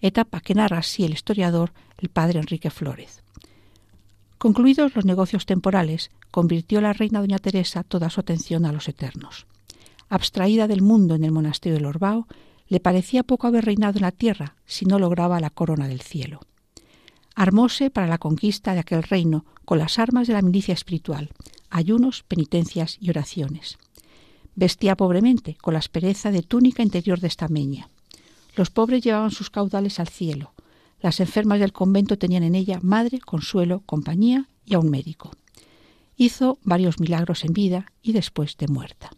etapa 0.00 0.40
que 0.40 0.54
narra 0.54 0.78
así 0.78 1.04
el 1.04 1.12
historiador 1.12 1.72
el 1.98 2.10
padre 2.10 2.38
Enrique 2.38 2.70
Flórez. 2.70 3.22
Concluidos 4.38 4.94
los 4.94 5.04
negocios 5.04 5.44
temporales, 5.44 6.10
convirtió 6.30 6.80
la 6.80 6.92
reina 6.92 7.20
doña 7.20 7.38
Teresa 7.38 7.82
toda 7.82 8.08
su 8.08 8.20
atención 8.20 8.64
a 8.64 8.72
los 8.72 8.88
eternos. 8.88 9.46
Abstraída 10.08 10.66
del 10.66 10.80
mundo 10.80 11.14
en 11.14 11.24
el 11.24 11.30
monasterio 11.30 11.76
de 11.76 11.82
Lorbao, 11.82 12.26
le 12.68 12.80
parecía 12.80 13.22
poco 13.22 13.46
haber 13.46 13.64
reinado 13.64 13.98
en 13.98 14.02
la 14.02 14.12
tierra 14.12 14.54
si 14.64 14.86
no 14.86 14.98
lograba 14.98 15.40
la 15.40 15.50
corona 15.50 15.88
del 15.88 16.00
cielo. 16.00 16.40
Armóse 17.34 17.90
para 17.90 18.06
la 18.06 18.18
conquista 18.18 18.74
de 18.74 18.80
aquel 18.80 19.02
reino 19.02 19.44
con 19.64 19.78
las 19.78 19.98
armas 19.98 20.26
de 20.26 20.34
la 20.34 20.42
milicia 20.42 20.74
espiritual, 20.74 21.30
ayunos, 21.70 22.22
penitencias 22.22 22.98
y 23.00 23.10
oraciones. 23.10 23.78
Vestía 24.54 24.96
pobremente, 24.96 25.56
con 25.60 25.74
la 25.74 25.78
aspereza 25.78 26.30
de 26.30 26.42
túnica 26.42 26.82
interior 26.82 27.20
de 27.20 27.28
estameña. 27.28 27.88
Los 28.56 28.70
pobres 28.70 29.02
llevaban 29.02 29.30
sus 29.30 29.48
caudales 29.48 30.00
al 30.00 30.08
cielo. 30.08 30.52
Las 31.00 31.20
enfermas 31.20 31.60
del 31.60 31.72
convento 31.72 32.18
tenían 32.18 32.42
en 32.42 32.54
ella 32.54 32.78
madre, 32.82 33.20
consuelo, 33.20 33.80
compañía 33.86 34.48
y 34.66 34.74
a 34.74 34.78
un 34.80 34.90
médico. 34.90 35.30
Hizo 36.16 36.58
varios 36.62 37.00
milagros 37.00 37.44
en 37.44 37.54
vida 37.54 37.92
y 38.02 38.12
después 38.12 38.56
de 38.58 38.68
muerta. 38.68 39.10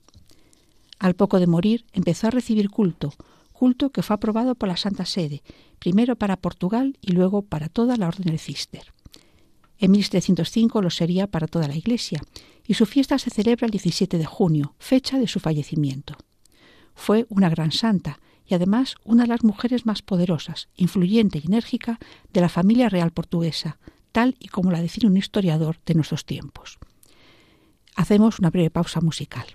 Al 1.00 1.14
poco 1.14 1.40
de 1.40 1.48
morir 1.48 1.84
empezó 1.92 2.28
a 2.28 2.30
recibir 2.30 2.70
culto, 2.70 3.12
culto 3.52 3.90
que 3.90 4.02
fue 4.02 4.14
aprobado 4.14 4.54
por 4.54 4.68
la 4.68 4.76
Santa 4.76 5.04
Sede, 5.04 5.42
primero 5.80 6.14
para 6.14 6.36
Portugal 6.36 6.96
y 7.00 7.12
luego 7.12 7.42
para 7.42 7.68
toda 7.68 7.96
la 7.96 8.06
Orden 8.06 8.26
del 8.26 8.38
Cister. 8.38 8.92
En 9.82 9.90
1705 9.90 10.80
lo 10.80 10.90
sería 10.90 11.26
para 11.26 11.48
toda 11.48 11.66
la 11.66 11.74
Iglesia, 11.74 12.22
y 12.64 12.74
su 12.74 12.86
fiesta 12.86 13.18
se 13.18 13.30
celebra 13.30 13.64
el 13.64 13.72
17 13.72 14.16
de 14.16 14.24
junio, 14.24 14.76
fecha 14.78 15.18
de 15.18 15.26
su 15.26 15.40
fallecimiento. 15.40 16.16
Fue 16.94 17.26
una 17.28 17.48
gran 17.48 17.72
santa 17.72 18.20
y 18.46 18.54
además 18.54 18.94
una 19.02 19.24
de 19.24 19.30
las 19.30 19.42
mujeres 19.42 19.84
más 19.84 20.00
poderosas, 20.00 20.68
influyente 20.76 21.40
y 21.42 21.48
enérgica 21.48 21.98
de 22.32 22.40
la 22.40 22.48
familia 22.48 22.90
real 22.90 23.10
portuguesa, 23.10 23.80
tal 24.12 24.36
y 24.38 24.46
como 24.46 24.70
la 24.70 24.80
define 24.80 25.08
un 25.08 25.16
historiador 25.16 25.80
de 25.84 25.94
nuestros 25.94 26.26
tiempos. 26.26 26.78
Hacemos 27.96 28.38
una 28.38 28.50
breve 28.50 28.70
pausa 28.70 29.00
musical. 29.00 29.46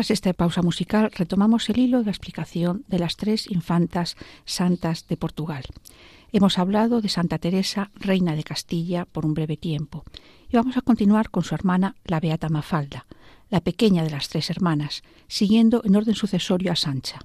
Tras 0.00 0.12
esta 0.12 0.32
pausa 0.32 0.62
musical 0.62 1.10
retomamos 1.14 1.68
el 1.68 1.76
hilo 1.76 1.98
de 1.98 2.06
la 2.06 2.10
explicación 2.10 2.86
de 2.88 2.98
las 2.98 3.18
tres 3.18 3.50
infantas 3.50 4.16
santas 4.46 5.06
de 5.06 5.18
Portugal. 5.18 5.64
Hemos 6.32 6.58
hablado 6.58 7.02
de 7.02 7.10
Santa 7.10 7.36
Teresa, 7.36 7.90
reina 7.96 8.34
de 8.34 8.42
Castilla, 8.42 9.04
por 9.04 9.26
un 9.26 9.34
breve 9.34 9.58
tiempo, 9.58 10.04
y 10.48 10.56
vamos 10.56 10.78
a 10.78 10.80
continuar 10.80 11.28
con 11.28 11.44
su 11.44 11.54
hermana, 11.54 11.96
la 12.04 12.18
Beata 12.18 12.48
Mafalda, 12.48 13.04
la 13.50 13.60
pequeña 13.60 14.02
de 14.02 14.08
las 14.08 14.30
tres 14.30 14.48
hermanas, 14.48 15.02
siguiendo 15.28 15.82
en 15.84 15.94
orden 15.94 16.14
sucesorio 16.14 16.72
a 16.72 16.76
Sancha. 16.76 17.18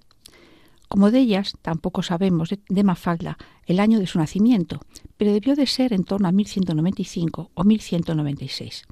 Como 0.90 1.12
de 1.12 1.20
ellas, 1.20 1.54
tampoco 1.62 2.04
sabemos 2.04 2.50
de, 2.68 2.84
Mafalda 2.84 3.38
el 3.68 3.80
año 3.80 4.02
de 4.02 4.08
su 4.08 4.20
nacimiento, 4.20 4.82
pero 5.16 5.32
debió 5.32 5.56
de 5.56 5.66
ser 5.66 5.94
en 5.94 6.04
torno 6.04 6.28
a 6.28 6.34
1195 6.34 7.52
o 7.54 7.64
1196 7.64 8.86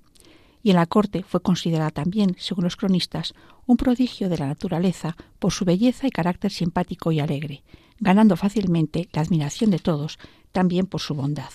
y 0.63 0.70
en 0.70 0.77
la 0.77 0.86
corte 0.86 1.24
fue 1.24 1.41
considerada 1.41 1.91
también, 1.91 2.36
según 2.39 2.63
los 2.63 2.77
cronistas, 2.77 3.36
un 3.67 3.75
prodigio 3.75 4.29
de 4.29 4.38
la 4.38 4.48
naturaleza 4.48 5.17
por 5.38 5.51
su 5.51 5.65
belleza 5.65 6.08
y 6.08 6.10
carácter 6.10 6.51
simpático 6.51 7.12
y 7.12 7.20
alegre, 7.20 7.63
ganando 8.00 8.38
fácilmente 8.38 9.10
la 9.12 9.22
admiración 9.22 9.70
de 9.70 9.79
todos, 9.79 10.17
también 10.53 10.88
por 10.88 11.01
su 11.01 11.13
bondad. 11.13 11.51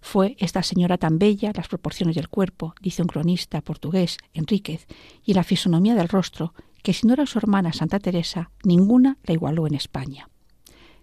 Fue 0.00 0.36
esta 0.38 0.62
señora 0.62 0.98
tan 0.98 1.18
bella, 1.18 1.52
las 1.54 1.68
proporciones 1.68 2.16
del 2.16 2.28
cuerpo, 2.28 2.74
dice 2.80 3.02
un 3.02 3.08
cronista 3.08 3.60
portugués, 3.60 4.18
Enríquez, 4.32 4.86
y 5.24 5.34
la 5.34 5.44
fisonomía 5.44 5.94
del 5.94 6.08
rostro, 6.08 6.54
que 6.82 6.94
si 6.94 7.06
no 7.06 7.12
era 7.12 7.26
su 7.26 7.38
hermana 7.38 7.72
Santa 7.72 7.98
Teresa, 7.98 8.50
ninguna 8.64 9.18
la 9.24 9.34
igualó 9.34 9.66
en 9.66 9.74
España. 9.74 10.28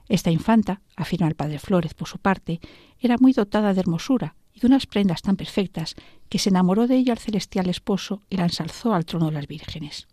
Esta 0.07 0.31
infanta, 0.31 0.81
afirma 0.95 1.27
el 1.27 1.35
padre 1.35 1.59
Flórez 1.59 1.93
por 1.93 2.07
su 2.07 2.17
parte, 2.17 2.59
era 2.99 3.17
muy 3.19 3.33
dotada 3.33 3.73
de 3.73 3.79
hermosura 3.79 4.35
y 4.61 4.65
unas 4.65 4.85
prendas 4.85 5.21
tan 5.21 5.35
perfectas 5.35 5.95
que 6.29 6.39
se 6.39 6.49
enamoró 6.49 6.87
de 6.87 6.95
ella 6.95 7.13
el 7.13 7.19
celestial 7.19 7.69
esposo 7.69 8.21
y 8.29 8.37
la 8.37 8.43
ensalzó 8.43 8.93
al 8.93 9.05
trono 9.05 9.27
de 9.27 9.33
las 9.33 9.47
vírgenes. 9.47 10.07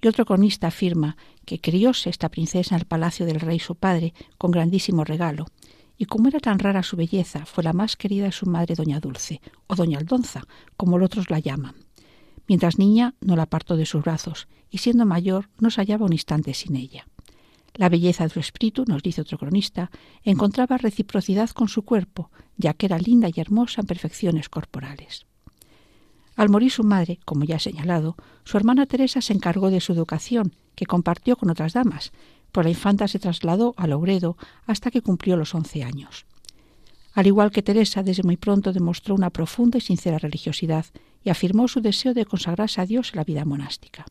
Y 0.00 0.08
otro 0.08 0.24
cronista 0.24 0.66
afirma 0.66 1.16
que 1.44 1.60
crióse 1.60 2.10
esta 2.10 2.28
princesa 2.28 2.74
en 2.74 2.80
el 2.80 2.86
palacio 2.86 3.24
del 3.24 3.40
rey 3.40 3.58
su 3.58 3.76
padre 3.76 4.14
con 4.36 4.50
grandísimo 4.50 5.04
regalo, 5.04 5.46
y 5.96 6.06
como 6.06 6.28
era 6.28 6.40
tan 6.40 6.58
rara 6.58 6.82
su 6.82 6.96
belleza, 6.96 7.46
fue 7.46 7.62
la 7.62 7.72
más 7.72 7.96
querida 7.96 8.24
de 8.24 8.32
su 8.32 8.46
madre 8.46 8.74
doña 8.74 8.98
Dulce, 8.98 9.40
o 9.68 9.76
doña 9.76 9.98
Aldonza, 9.98 10.42
como 10.76 10.98
los 10.98 11.06
otros 11.06 11.30
la 11.30 11.38
llaman. 11.38 11.76
Mientras 12.48 12.78
niña 12.78 13.14
no 13.20 13.36
la 13.36 13.44
apartó 13.44 13.76
de 13.76 13.86
sus 13.86 14.02
brazos, 14.02 14.48
y 14.68 14.78
siendo 14.78 15.06
mayor 15.06 15.48
no 15.60 15.70
se 15.70 15.80
hallaba 15.80 16.06
un 16.06 16.12
instante 16.12 16.54
sin 16.54 16.74
ella. 16.74 17.06
La 17.74 17.88
belleza 17.88 18.24
de 18.24 18.30
su 18.30 18.40
espíritu, 18.40 18.84
nos 18.86 19.02
dice 19.02 19.22
otro 19.22 19.38
cronista, 19.38 19.90
encontraba 20.24 20.76
reciprocidad 20.76 21.50
con 21.50 21.68
su 21.68 21.82
cuerpo, 21.82 22.30
ya 22.56 22.74
que 22.74 22.86
era 22.86 22.98
linda 22.98 23.28
y 23.34 23.40
hermosa 23.40 23.80
en 23.80 23.86
perfecciones 23.86 24.48
corporales. 24.48 25.26
Al 26.36 26.48
morir 26.48 26.70
su 26.70 26.84
madre, 26.84 27.18
como 27.24 27.44
ya 27.44 27.56
he 27.56 27.60
señalado, 27.60 28.16
su 28.44 28.56
hermana 28.56 28.86
Teresa 28.86 29.20
se 29.20 29.32
encargó 29.32 29.70
de 29.70 29.80
su 29.80 29.92
educación, 29.92 30.54
que 30.74 30.86
compartió 30.86 31.36
con 31.36 31.50
otras 31.50 31.72
damas, 31.72 32.12
pues 32.52 32.64
la 32.64 32.70
infanta 32.70 33.08
se 33.08 33.18
trasladó 33.18 33.74
a 33.76 33.86
Logredo 33.86 34.36
hasta 34.66 34.90
que 34.90 35.02
cumplió 35.02 35.36
los 35.36 35.54
once 35.54 35.82
años. 35.82 36.26
Al 37.14 37.26
igual 37.26 37.50
que 37.50 37.62
Teresa, 37.62 38.02
desde 38.02 38.22
muy 38.22 38.36
pronto 38.36 38.72
demostró 38.72 39.14
una 39.14 39.30
profunda 39.30 39.78
y 39.78 39.82
sincera 39.82 40.18
religiosidad 40.18 40.86
y 41.22 41.30
afirmó 41.30 41.68
su 41.68 41.80
deseo 41.80 42.14
de 42.14 42.24
consagrarse 42.24 42.80
a 42.80 42.86
Dios 42.86 43.10
en 43.12 43.18
la 43.18 43.24
vida 43.24 43.44
monástica. 43.44 44.06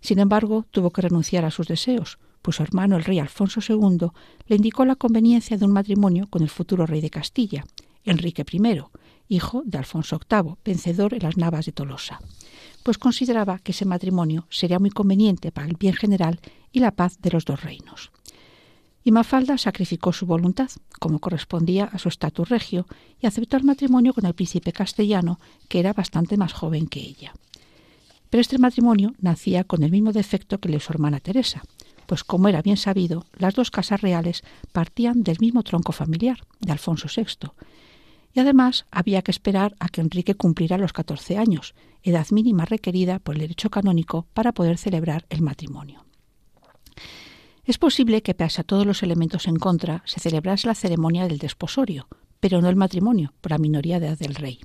Sin 0.00 0.20
embargo, 0.20 0.64
tuvo 0.70 0.90
que 0.90 1.02
renunciar 1.02 1.44
a 1.44 1.50
sus 1.50 1.66
deseos, 1.66 2.18
pues 2.46 2.58
su 2.58 2.62
hermano, 2.62 2.94
el 2.94 3.02
rey 3.02 3.18
Alfonso 3.18 3.58
II, 3.60 4.06
le 4.46 4.54
indicó 4.54 4.84
la 4.84 4.94
conveniencia 4.94 5.58
de 5.58 5.64
un 5.64 5.72
matrimonio 5.72 6.28
con 6.30 6.42
el 6.42 6.48
futuro 6.48 6.86
rey 6.86 7.00
de 7.00 7.10
Castilla, 7.10 7.64
Enrique 8.04 8.44
I, 8.48 8.82
hijo 9.26 9.64
de 9.64 9.78
Alfonso 9.78 10.20
VIII, 10.30 10.54
vencedor 10.64 11.14
en 11.14 11.24
las 11.24 11.36
Navas 11.36 11.66
de 11.66 11.72
Tolosa, 11.72 12.20
pues 12.84 12.98
consideraba 12.98 13.58
que 13.58 13.72
ese 13.72 13.84
matrimonio 13.84 14.46
sería 14.48 14.78
muy 14.78 14.90
conveniente 14.90 15.50
para 15.50 15.66
el 15.66 15.74
bien 15.74 15.94
general 15.94 16.38
y 16.70 16.78
la 16.78 16.92
paz 16.92 17.18
de 17.20 17.32
los 17.32 17.44
dos 17.44 17.64
reinos. 17.64 18.12
Y 19.02 19.10
Mafalda 19.10 19.58
sacrificó 19.58 20.12
su 20.12 20.24
voluntad, 20.26 20.70
como 21.00 21.18
correspondía 21.18 21.86
a 21.86 21.98
su 21.98 22.08
estatus 22.08 22.48
regio, 22.48 22.86
y 23.20 23.26
aceptó 23.26 23.56
el 23.56 23.64
matrimonio 23.64 24.14
con 24.14 24.24
el 24.24 24.34
príncipe 24.34 24.70
castellano, 24.70 25.40
que 25.66 25.80
era 25.80 25.92
bastante 25.92 26.36
más 26.36 26.52
joven 26.52 26.86
que 26.86 27.00
ella. 27.00 27.34
Pero 28.30 28.40
este 28.40 28.58
matrimonio 28.58 29.14
nacía 29.18 29.64
con 29.64 29.82
el 29.82 29.90
mismo 29.90 30.12
defecto 30.12 30.58
que 30.58 30.68
el 30.68 30.74
de 30.74 30.80
su 30.80 30.92
hermana 30.92 31.18
Teresa, 31.18 31.64
pues 32.06 32.24
como 32.24 32.48
era 32.48 32.62
bien 32.62 32.76
sabido, 32.76 33.26
las 33.36 33.54
dos 33.54 33.70
casas 33.70 34.00
reales 34.00 34.42
partían 34.72 35.22
del 35.22 35.38
mismo 35.40 35.62
tronco 35.62 35.92
familiar, 35.92 36.38
de 36.60 36.72
Alfonso 36.72 37.08
VI, 37.14 37.50
y 38.32 38.40
además 38.40 38.86
había 38.90 39.22
que 39.22 39.30
esperar 39.30 39.74
a 39.80 39.88
que 39.88 40.00
Enrique 40.00 40.34
cumpliera 40.34 40.76
los 40.76 40.92
14 40.92 41.38
años, 41.38 41.74
edad 42.02 42.26
mínima 42.30 42.64
requerida 42.66 43.18
por 43.18 43.34
el 43.34 43.40
derecho 43.40 43.70
canónico 43.70 44.26
para 44.34 44.52
poder 44.52 44.78
celebrar 44.78 45.24
el 45.30 45.40
matrimonio. 45.42 46.04
Es 47.64 47.78
posible 47.78 48.22
que, 48.22 48.34
pese 48.34 48.60
a 48.60 48.64
todos 48.64 48.86
los 48.86 49.02
elementos 49.02 49.48
en 49.48 49.56
contra, 49.56 50.02
se 50.04 50.20
celebrase 50.20 50.68
la 50.68 50.74
ceremonia 50.74 51.26
del 51.26 51.38
desposorio, 51.38 52.06
pero 52.38 52.60
no 52.60 52.68
el 52.68 52.76
matrimonio, 52.76 53.32
por 53.40 53.50
la 53.52 53.58
minoría 53.58 53.98
de 53.98 54.06
edad 54.06 54.18
del 54.18 54.34
rey. 54.34 54.60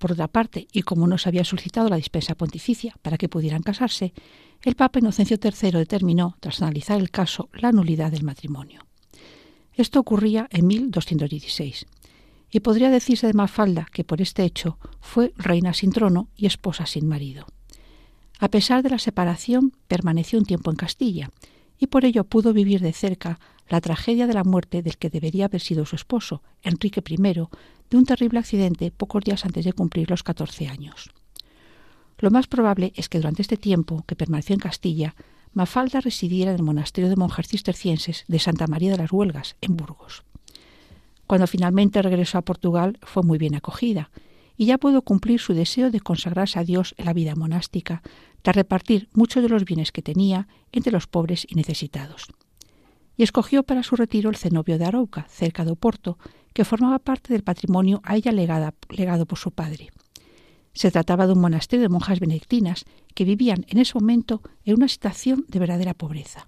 Por 0.00 0.12
otra 0.12 0.28
parte, 0.28 0.66
y 0.72 0.80
como 0.80 1.06
no 1.06 1.18
se 1.18 1.28
había 1.28 1.44
solicitado 1.44 1.90
la 1.90 1.96
dispensa 1.96 2.34
pontificia 2.34 2.96
para 3.02 3.18
que 3.18 3.28
pudieran 3.28 3.62
casarse, 3.62 4.14
el 4.62 4.74
Papa 4.74 4.98
Inocencio 4.98 5.36
III 5.42 5.72
determinó, 5.72 6.38
tras 6.40 6.62
analizar 6.62 6.98
el 6.98 7.10
caso, 7.10 7.50
la 7.52 7.70
nulidad 7.70 8.10
del 8.10 8.24
matrimonio. 8.24 8.86
Esto 9.74 10.00
ocurría 10.00 10.48
en 10.52 10.66
1216 10.66 11.86
y 12.50 12.60
podría 12.60 12.88
decirse 12.88 13.26
de 13.26 13.34
Mafalda 13.34 13.88
que 13.92 14.02
por 14.02 14.22
este 14.22 14.42
hecho 14.44 14.78
fue 15.00 15.34
reina 15.36 15.74
sin 15.74 15.92
trono 15.92 16.30
y 16.34 16.46
esposa 16.46 16.86
sin 16.86 17.06
marido. 17.06 17.44
A 18.38 18.48
pesar 18.48 18.82
de 18.82 18.88
la 18.88 18.98
separación, 18.98 19.76
permaneció 19.86 20.38
un 20.38 20.46
tiempo 20.46 20.70
en 20.70 20.78
Castilla, 20.78 21.30
y 21.78 21.88
por 21.88 22.06
ello 22.06 22.24
pudo 22.24 22.54
vivir 22.54 22.80
de 22.80 22.94
cerca 22.94 23.38
la 23.70 23.80
tragedia 23.80 24.26
de 24.26 24.34
la 24.34 24.44
muerte 24.44 24.82
del 24.82 24.98
que 24.98 25.10
debería 25.10 25.46
haber 25.46 25.60
sido 25.60 25.86
su 25.86 25.94
esposo, 25.94 26.42
Enrique 26.62 27.02
I, 27.08 27.16
de 27.16 27.96
un 27.96 28.04
terrible 28.04 28.40
accidente 28.40 28.90
pocos 28.90 29.24
días 29.24 29.44
antes 29.44 29.64
de 29.64 29.72
cumplir 29.72 30.10
los 30.10 30.24
catorce 30.24 30.66
años. 30.66 31.10
Lo 32.18 32.30
más 32.30 32.48
probable 32.48 32.92
es 32.96 33.08
que 33.08 33.18
durante 33.18 33.42
este 33.42 33.56
tiempo 33.56 34.04
que 34.08 34.16
permaneció 34.16 34.54
en 34.54 34.60
Castilla, 34.60 35.14
Mafalda 35.52 36.00
residiera 36.00 36.50
en 36.50 36.56
el 36.58 36.64
monasterio 36.64 37.08
de 37.08 37.16
monjes 37.16 37.46
cistercienses 37.48 38.24
de 38.26 38.40
Santa 38.40 38.66
María 38.66 38.90
de 38.90 38.98
las 38.98 39.12
Huelgas, 39.12 39.56
en 39.60 39.76
Burgos. 39.76 40.24
Cuando 41.28 41.46
finalmente 41.46 42.02
regresó 42.02 42.38
a 42.38 42.42
Portugal 42.42 42.98
fue 43.02 43.22
muy 43.22 43.38
bien 43.38 43.54
acogida 43.54 44.10
y 44.56 44.66
ya 44.66 44.78
pudo 44.78 45.02
cumplir 45.02 45.38
su 45.40 45.54
deseo 45.54 45.92
de 45.92 46.00
consagrarse 46.00 46.58
a 46.58 46.64
Dios 46.64 46.94
en 46.98 47.06
la 47.06 47.14
vida 47.14 47.36
monástica, 47.36 48.02
tras 48.42 48.56
repartir 48.56 49.08
muchos 49.12 49.42
de 49.44 49.48
los 49.48 49.64
bienes 49.64 49.92
que 49.92 50.02
tenía 50.02 50.48
entre 50.72 50.92
los 50.92 51.06
pobres 51.06 51.46
y 51.48 51.54
necesitados. 51.54 52.26
Y 53.20 53.22
escogió 53.22 53.64
para 53.64 53.82
su 53.82 53.96
retiro 53.96 54.30
el 54.30 54.36
cenobio 54.36 54.78
de 54.78 54.86
Arauca, 54.86 55.26
cerca 55.28 55.66
de 55.66 55.72
Oporto, 55.72 56.16
que 56.54 56.64
formaba 56.64 56.98
parte 57.00 57.34
del 57.34 57.42
patrimonio 57.42 58.00
a 58.02 58.16
ella 58.16 58.32
legado 58.32 59.26
por 59.26 59.38
su 59.38 59.50
padre. 59.50 59.90
Se 60.72 60.90
trataba 60.90 61.26
de 61.26 61.34
un 61.34 61.42
monasterio 61.42 61.82
de 61.82 61.90
monjas 61.90 62.18
benedictinas 62.18 62.86
que 63.14 63.26
vivían 63.26 63.66
en 63.68 63.76
ese 63.76 63.92
momento 63.92 64.40
en 64.64 64.76
una 64.76 64.88
situación 64.88 65.44
de 65.48 65.58
verdadera 65.58 65.92
pobreza. 65.92 66.46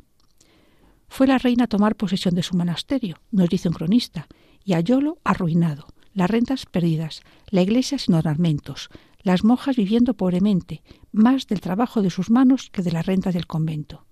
Fue 1.08 1.26
la 1.26 1.36
reina 1.36 1.64
a 1.64 1.66
tomar 1.66 1.94
posesión 1.94 2.34
de 2.34 2.42
su 2.42 2.56
monasterio, 2.56 3.20
nos 3.30 3.50
dice 3.50 3.68
un 3.68 3.74
cronista, 3.74 4.26
y 4.64 4.72
hallólo 4.72 5.18
arruinado, 5.24 5.88
las 6.14 6.30
rentas 6.30 6.64
perdidas, 6.64 7.20
la 7.50 7.60
iglesia 7.60 7.98
sin 7.98 8.14
ornamentos, 8.14 8.88
las 9.20 9.44
monjas 9.44 9.76
viviendo 9.76 10.14
pobremente, 10.14 10.82
más 11.12 11.46
del 11.48 11.60
trabajo 11.60 12.00
de 12.00 12.08
sus 12.08 12.30
manos 12.30 12.70
que 12.70 12.80
de 12.80 12.92
las 12.92 13.04
rentas 13.04 13.34
del 13.34 13.46
convento. 13.46 14.06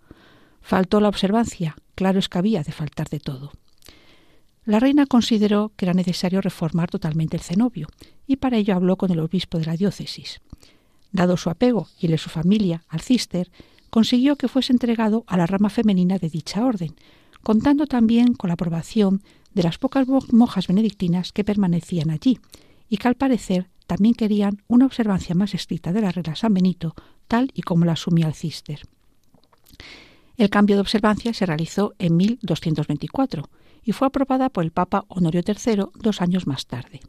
Faltó 0.60 1.00
la 1.00 1.08
observancia, 1.08 1.74
claro 2.00 2.18
es 2.18 2.30
que 2.30 2.38
había 2.38 2.62
de 2.62 2.72
faltar 2.72 3.10
de 3.10 3.20
todo. 3.20 3.52
La 4.64 4.80
reina 4.80 5.04
consideró 5.04 5.72
que 5.76 5.84
era 5.84 5.92
necesario 5.92 6.40
reformar 6.40 6.88
totalmente 6.88 7.36
el 7.36 7.42
cenobio, 7.42 7.88
y 8.26 8.36
para 8.36 8.56
ello 8.56 8.74
habló 8.74 8.96
con 8.96 9.10
el 9.10 9.20
obispo 9.20 9.58
de 9.58 9.66
la 9.66 9.76
diócesis. 9.76 10.40
Dado 11.12 11.36
su 11.36 11.50
apego 11.50 11.88
y 12.00 12.06
el 12.06 12.12
de 12.12 12.16
su 12.16 12.30
familia 12.30 12.84
al 12.88 13.02
cister, 13.02 13.50
consiguió 13.90 14.36
que 14.36 14.48
fuese 14.48 14.72
entregado 14.72 15.24
a 15.26 15.36
la 15.36 15.44
rama 15.44 15.68
femenina 15.68 16.16
de 16.16 16.30
dicha 16.30 16.64
orden, 16.64 16.94
contando 17.42 17.86
también 17.86 18.32
con 18.32 18.48
la 18.48 18.54
aprobación 18.54 19.22
de 19.52 19.62
las 19.62 19.76
pocas 19.76 20.08
monjas 20.32 20.68
benedictinas 20.68 21.32
que 21.32 21.44
permanecían 21.44 22.08
allí, 22.08 22.38
y 22.88 22.96
que 22.96 23.08
al 23.08 23.14
parecer 23.16 23.68
también 23.86 24.14
querían 24.14 24.62
una 24.68 24.86
observancia 24.86 25.34
más 25.34 25.52
estricta 25.52 25.92
de 25.92 26.00
la 26.00 26.12
regla 26.12 26.34
San 26.34 26.54
Benito, 26.54 26.94
tal 27.28 27.50
y 27.52 27.60
como 27.60 27.84
la 27.84 27.92
asumía 27.92 28.26
el 28.26 28.34
cister. 28.34 28.88
El 30.40 30.48
cambio 30.48 30.76
de 30.76 30.80
observancia 30.80 31.34
se 31.34 31.44
realizó 31.44 31.92
en 31.98 32.16
1224 32.16 33.50
y 33.84 33.92
fue 33.92 34.08
aprobada 34.08 34.48
por 34.48 34.64
el 34.64 34.70
Papa 34.70 35.04
Honorio 35.08 35.42
III 35.46 35.84
dos 35.96 36.22
años 36.22 36.46
más 36.46 36.66
tarde. 36.66 37.00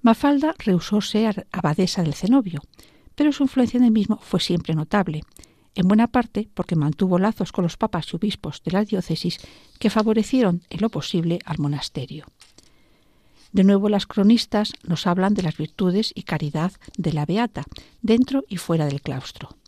Mafalda 0.00 0.54
rehusó 0.56 1.02
ser 1.02 1.46
abadesa 1.52 2.02
del 2.02 2.14
cenobio, 2.14 2.62
pero 3.14 3.32
su 3.32 3.42
influencia 3.42 3.76
en 3.76 3.84
el 3.84 3.90
mismo 3.90 4.18
fue 4.22 4.40
siempre 4.40 4.74
notable, 4.74 5.20
en 5.74 5.86
buena 5.86 6.06
parte 6.06 6.48
porque 6.54 6.76
mantuvo 6.76 7.18
lazos 7.18 7.52
con 7.52 7.62
los 7.62 7.76
papas 7.76 8.10
y 8.10 8.16
obispos 8.16 8.62
de 8.64 8.70
la 8.70 8.86
diócesis 8.86 9.36
que 9.78 9.90
favorecieron 9.90 10.62
en 10.70 10.80
lo 10.80 10.88
posible 10.88 11.40
al 11.44 11.58
monasterio. 11.58 12.24
De 13.52 13.64
nuevo 13.64 13.90
las 13.90 14.06
cronistas 14.06 14.72
nos 14.82 15.06
hablan 15.06 15.34
de 15.34 15.42
las 15.42 15.58
virtudes 15.58 16.10
y 16.14 16.22
caridad 16.22 16.72
de 16.96 17.12
la 17.12 17.26
beata, 17.26 17.64
dentro 18.00 18.44
y 18.48 18.56
fuera 18.56 18.86
del 18.86 19.02
claustro. 19.02 19.59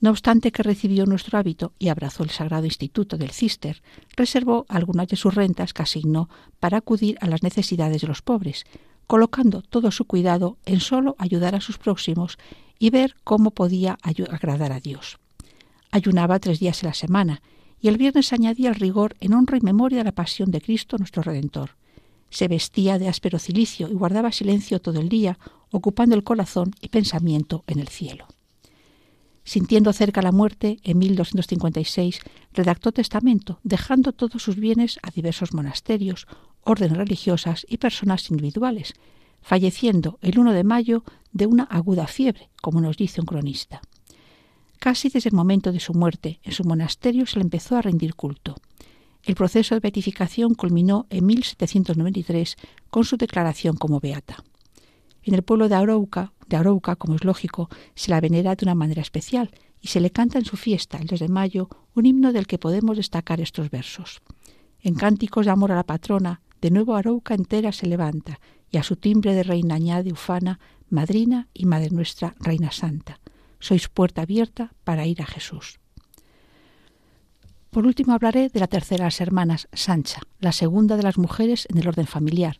No 0.00 0.10
obstante 0.10 0.52
que 0.52 0.62
recibió 0.62 1.06
nuestro 1.06 1.38
hábito 1.38 1.72
y 1.78 1.88
abrazó 1.88 2.22
el 2.22 2.30
sagrado 2.30 2.66
instituto 2.66 3.16
del 3.16 3.30
cister, 3.30 3.82
reservó 4.16 4.64
algunas 4.68 5.08
de 5.08 5.16
sus 5.16 5.34
rentas 5.34 5.72
que 5.72 5.82
asignó 5.82 6.28
para 6.60 6.78
acudir 6.78 7.18
a 7.20 7.26
las 7.26 7.42
necesidades 7.42 8.02
de 8.02 8.08
los 8.08 8.22
pobres, 8.22 8.64
colocando 9.08 9.62
todo 9.62 9.90
su 9.90 10.04
cuidado 10.04 10.56
en 10.66 10.80
solo 10.80 11.16
ayudar 11.18 11.56
a 11.56 11.60
sus 11.60 11.78
próximos 11.78 12.38
y 12.78 12.90
ver 12.90 13.16
cómo 13.24 13.50
podía 13.50 13.98
agradar 14.02 14.70
a 14.70 14.80
Dios. 14.80 15.18
Ayunaba 15.90 16.38
tres 16.38 16.60
días 16.60 16.84
a 16.84 16.88
la 16.88 16.94
semana 16.94 17.42
y 17.80 17.88
el 17.88 17.96
viernes 17.96 18.32
añadía 18.32 18.68
el 18.68 18.76
rigor 18.76 19.16
en 19.20 19.34
honra 19.34 19.58
y 19.58 19.62
memoria 19.62 19.98
de 19.98 20.04
la 20.04 20.12
pasión 20.12 20.50
de 20.50 20.60
Cristo 20.60 20.98
nuestro 20.98 21.22
Redentor. 21.22 21.70
Se 22.30 22.46
vestía 22.46 22.98
de 22.98 23.08
áspero 23.08 23.38
cilicio 23.38 23.88
y 23.88 23.94
guardaba 23.94 24.30
silencio 24.30 24.80
todo 24.80 25.00
el 25.00 25.08
día, 25.08 25.38
ocupando 25.70 26.14
el 26.14 26.24
corazón 26.24 26.72
y 26.80 26.88
pensamiento 26.88 27.64
en 27.66 27.80
el 27.80 27.88
cielo. 27.88 28.26
Sintiendo 29.48 29.94
cerca 29.94 30.20
la 30.20 30.30
muerte, 30.30 30.78
en 30.82 30.98
1256 30.98 32.20
redactó 32.52 32.92
testamento, 32.92 33.60
dejando 33.62 34.12
todos 34.12 34.42
sus 34.42 34.56
bienes 34.56 34.98
a 35.02 35.10
diversos 35.10 35.54
monasterios, 35.54 36.26
órdenes 36.64 36.98
religiosas 36.98 37.64
y 37.66 37.78
personas 37.78 38.30
individuales, 38.30 38.92
falleciendo 39.40 40.18
el 40.20 40.38
1 40.38 40.52
de 40.52 40.64
mayo 40.64 41.02
de 41.32 41.46
una 41.46 41.62
aguda 41.64 42.06
fiebre, 42.06 42.50
como 42.60 42.82
nos 42.82 42.98
dice 42.98 43.22
un 43.22 43.26
cronista. 43.26 43.80
Casi 44.80 45.08
desde 45.08 45.30
el 45.30 45.34
momento 45.34 45.72
de 45.72 45.80
su 45.80 45.94
muerte, 45.94 46.40
en 46.42 46.52
su 46.52 46.64
monasterio 46.64 47.24
se 47.24 47.36
le 47.36 47.44
empezó 47.44 47.78
a 47.78 47.80
rendir 47.80 48.16
culto. 48.16 48.54
El 49.22 49.34
proceso 49.34 49.74
de 49.74 49.80
beatificación 49.80 50.52
culminó 50.52 51.06
en 51.08 51.24
1793 51.24 52.56
con 52.90 53.06
su 53.06 53.16
declaración 53.16 53.78
como 53.78 53.98
beata. 53.98 54.44
En 55.22 55.34
el 55.34 55.42
pueblo 55.42 55.68
de 55.68 55.74
Arouca, 55.74 56.32
de 56.48 56.56
Arouca, 56.56 56.96
como 56.96 57.14
es 57.14 57.24
lógico, 57.24 57.68
se 57.94 58.10
la 58.10 58.20
venera 58.20 58.54
de 58.54 58.64
una 58.64 58.74
manera 58.74 59.02
especial 59.02 59.50
y 59.80 59.88
se 59.88 60.00
le 60.00 60.10
canta 60.10 60.38
en 60.38 60.44
su 60.44 60.56
fiesta, 60.56 60.98
el 60.98 61.06
2 61.06 61.20
de 61.20 61.28
mayo, 61.28 61.68
un 61.94 62.06
himno 62.06 62.32
del 62.32 62.46
que 62.46 62.58
podemos 62.58 62.96
destacar 62.96 63.40
estos 63.40 63.70
versos. 63.70 64.20
En 64.80 64.94
cánticos 64.94 65.46
de 65.46 65.52
amor 65.52 65.72
a 65.72 65.76
la 65.76 65.84
patrona, 65.84 66.40
de 66.60 66.70
nuevo 66.70 66.96
Arouca 66.96 67.34
entera 67.34 67.72
se 67.72 67.86
levanta 67.86 68.40
y 68.70 68.78
a 68.78 68.82
su 68.82 68.96
timbre 68.96 69.34
de 69.34 69.42
reina 69.42 69.76
añade 69.76 70.12
ufana 70.12 70.58
madrina 70.90 71.48
y 71.54 71.66
Madre 71.66 71.90
nuestra, 71.90 72.34
Reina 72.40 72.70
Santa. 72.72 73.20
Sois 73.60 73.88
puerta 73.88 74.22
abierta 74.22 74.72
para 74.84 75.06
ir 75.06 75.20
a 75.22 75.26
Jesús. 75.26 75.80
Por 77.70 77.86
último 77.86 78.14
hablaré 78.14 78.48
de 78.48 78.60
la 78.60 78.66
tercera 78.66 79.04
de 79.04 79.08
las 79.08 79.20
hermanas, 79.20 79.68
Sancha, 79.72 80.20
la 80.40 80.52
segunda 80.52 80.96
de 80.96 81.02
las 81.02 81.18
mujeres 81.18 81.66
en 81.70 81.78
el 81.78 81.88
orden 81.88 82.06
familiar, 82.06 82.58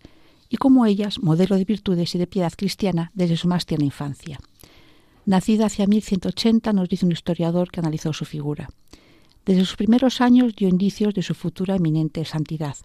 y 0.48 0.56
como 0.56 0.86
ellas, 0.86 1.18
modelo 1.20 1.56
de 1.56 1.64
virtudes 1.64 2.14
y 2.14 2.18
de 2.18 2.26
piedad 2.26 2.52
cristiana 2.56 3.10
desde 3.14 3.36
su 3.36 3.48
más 3.48 3.66
tierna 3.66 3.86
infancia. 3.86 4.38
Nacida 5.26 5.66
hacia 5.66 5.86
1180, 5.86 6.72
nos 6.72 6.88
dice 6.88 7.04
un 7.04 7.12
historiador 7.12 7.70
que 7.70 7.80
analizó 7.80 8.12
su 8.12 8.24
figura. 8.24 8.70
Desde 9.44 9.64
sus 9.64 9.76
primeros 9.76 10.20
años 10.20 10.56
dio 10.56 10.68
indicios 10.68 11.14
de 11.14 11.22
su 11.22 11.34
futura 11.34 11.76
eminente 11.76 12.24
santidad. 12.24 12.76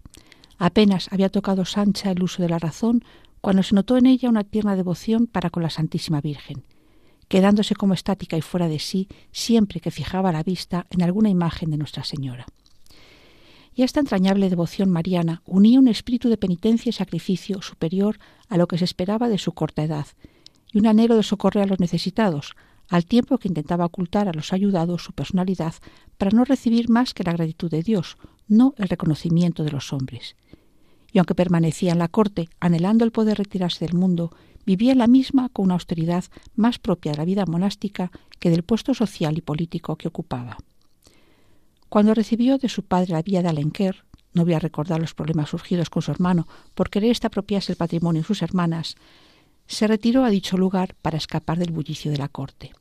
Apenas 0.58 1.08
había 1.12 1.30
tocado 1.30 1.66
Sancha 1.66 2.12
el 2.12 2.24
uso 2.24 2.42
de 2.42 2.50
la 2.50 2.60
razón 2.60 3.04
cuando 3.42 3.64
se 3.64 3.76
notó 3.76 3.98
en 3.98 4.06
ella 4.06 4.30
una 4.30 4.44
tierna 4.44 4.76
devoción 4.76 5.28
para 5.28 5.50
con 5.50 5.64
la 5.64 5.70
Santísima 5.70 6.22
Virgen, 6.22 6.64
quedándose 7.28 7.76
como 7.76 7.94
estática 7.94 8.38
y 8.38 8.42
fuera 8.42 8.68
de 8.68 8.80
sí 8.80 9.08
siempre 9.32 9.82
que 9.82 9.92
fijaba 9.92 10.32
la 10.32 10.44
vista 10.44 10.88
en 10.90 11.02
alguna 11.02 11.30
imagen 11.30 11.70
de 11.70 11.78
Nuestra 11.78 12.04
Señora. 12.04 12.46
Y 13.76 13.84
esta 13.84 14.00
entrañable 14.00 14.50
devoción 14.50 14.90
mariana 14.90 15.42
unía 15.46 15.80
un 15.80 15.88
espíritu 15.88 16.30
de 16.30 16.38
penitencia 16.38 16.90
y 16.90 16.94
sacrificio 16.94 17.62
superior 17.62 18.20
a 18.50 18.58
lo 18.58 18.68
que 18.68 18.78
se 18.78 18.86
esperaba 18.86 19.30
de 19.30 19.40
su 19.40 19.54
corta 19.54 19.84
edad, 19.84 20.06
y 20.72 20.80
un 20.80 20.88
anhelo 20.88 21.16
de 21.16 21.24
socorrer 21.24 21.64
a 21.64 21.68
los 21.68 21.80
necesitados, 21.80 22.56
al 22.90 23.06
tiempo 23.06 23.38
que 23.38 23.48
intentaba 23.48 23.86
ocultar 23.86 24.28
a 24.28 24.34
los 24.34 24.54
ayudados 24.54 25.04
su 25.04 25.14
personalidad 25.14 25.74
para 26.18 26.32
no 26.32 26.44
recibir 26.44 26.90
más 26.90 27.14
que 27.14 27.24
la 27.24 27.34
gratitud 27.34 27.72
de 27.72 27.82
Dios, 27.82 28.18
no 28.48 28.74
el 28.78 28.90
reconocimiento 28.90 29.64
de 29.64 29.72
los 29.72 29.94
hombres. 29.94 30.36
Y 31.12 31.20
aunque 31.20 31.36
permanecía 31.36 31.92
en 31.92 32.00
la 32.00 32.08
corte, 32.08 32.50
anhelando 32.60 33.06
el 33.06 33.12
poder 33.12 33.38
retirarse 33.38 33.86
del 33.86 33.96
mundo, 33.96 34.32
vivía 34.66 34.96
la 34.96 35.08
misma 35.08 35.50
con 35.50 35.66
una 35.66 35.76
austeridad 35.76 36.26
más 36.56 36.80
propia 36.80 37.12
de 37.12 37.18
la 37.18 37.26
vida 37.26 37.46
monástica 37.48 38.12
que 38.40 38.50
del 38.50 38.64
puesto 38.64 38.94
social 38.94 39.38
y 39.38 39.42
político 39.42 39.96
que 39.96 40.08
ocupaba. 40.08 40.58
Cuando 41.94 42.16
recibió 42.16 42.58
de 42.58 42.70
su 42.70 42.82
padre 42.82 43.14
la 43.14 43.22
vía 43.22 43.44
de 43.44 43.50
Alenquer, 43.50 44.04
no 44.34 44.46
voy 44.46 44.56
a 44.56 44.60
recordar 44.60 45.00
los 45.00 45.14
problemas 45.14 45.50
surgidos 45.50 45.92
con 45.92 46.02
su 46.02 46.10
hermano 46.10 46.48
por 46.74 46.90
querer 46.90 47.12
esta 47.12 47.28
apropiarse 47.28 47.72
el 47.72 47.78
patrimonio 47.78 48.24
de 48.24 48.26
sus 48.26 48.42
hermanas, 48.42 48.96
se 49.68 49.86
retiró 49.86 50.24
a 50.24 50.32
dicho 50.32 50.58
lugar 50.58 50.96
para 51.04 51.18
escapar 51.18 51.60
del 51.60 51.72
bullicio 51.72 52.10
de 52.10 52.18
la 52.18 52.30
corte. 52.30 52.72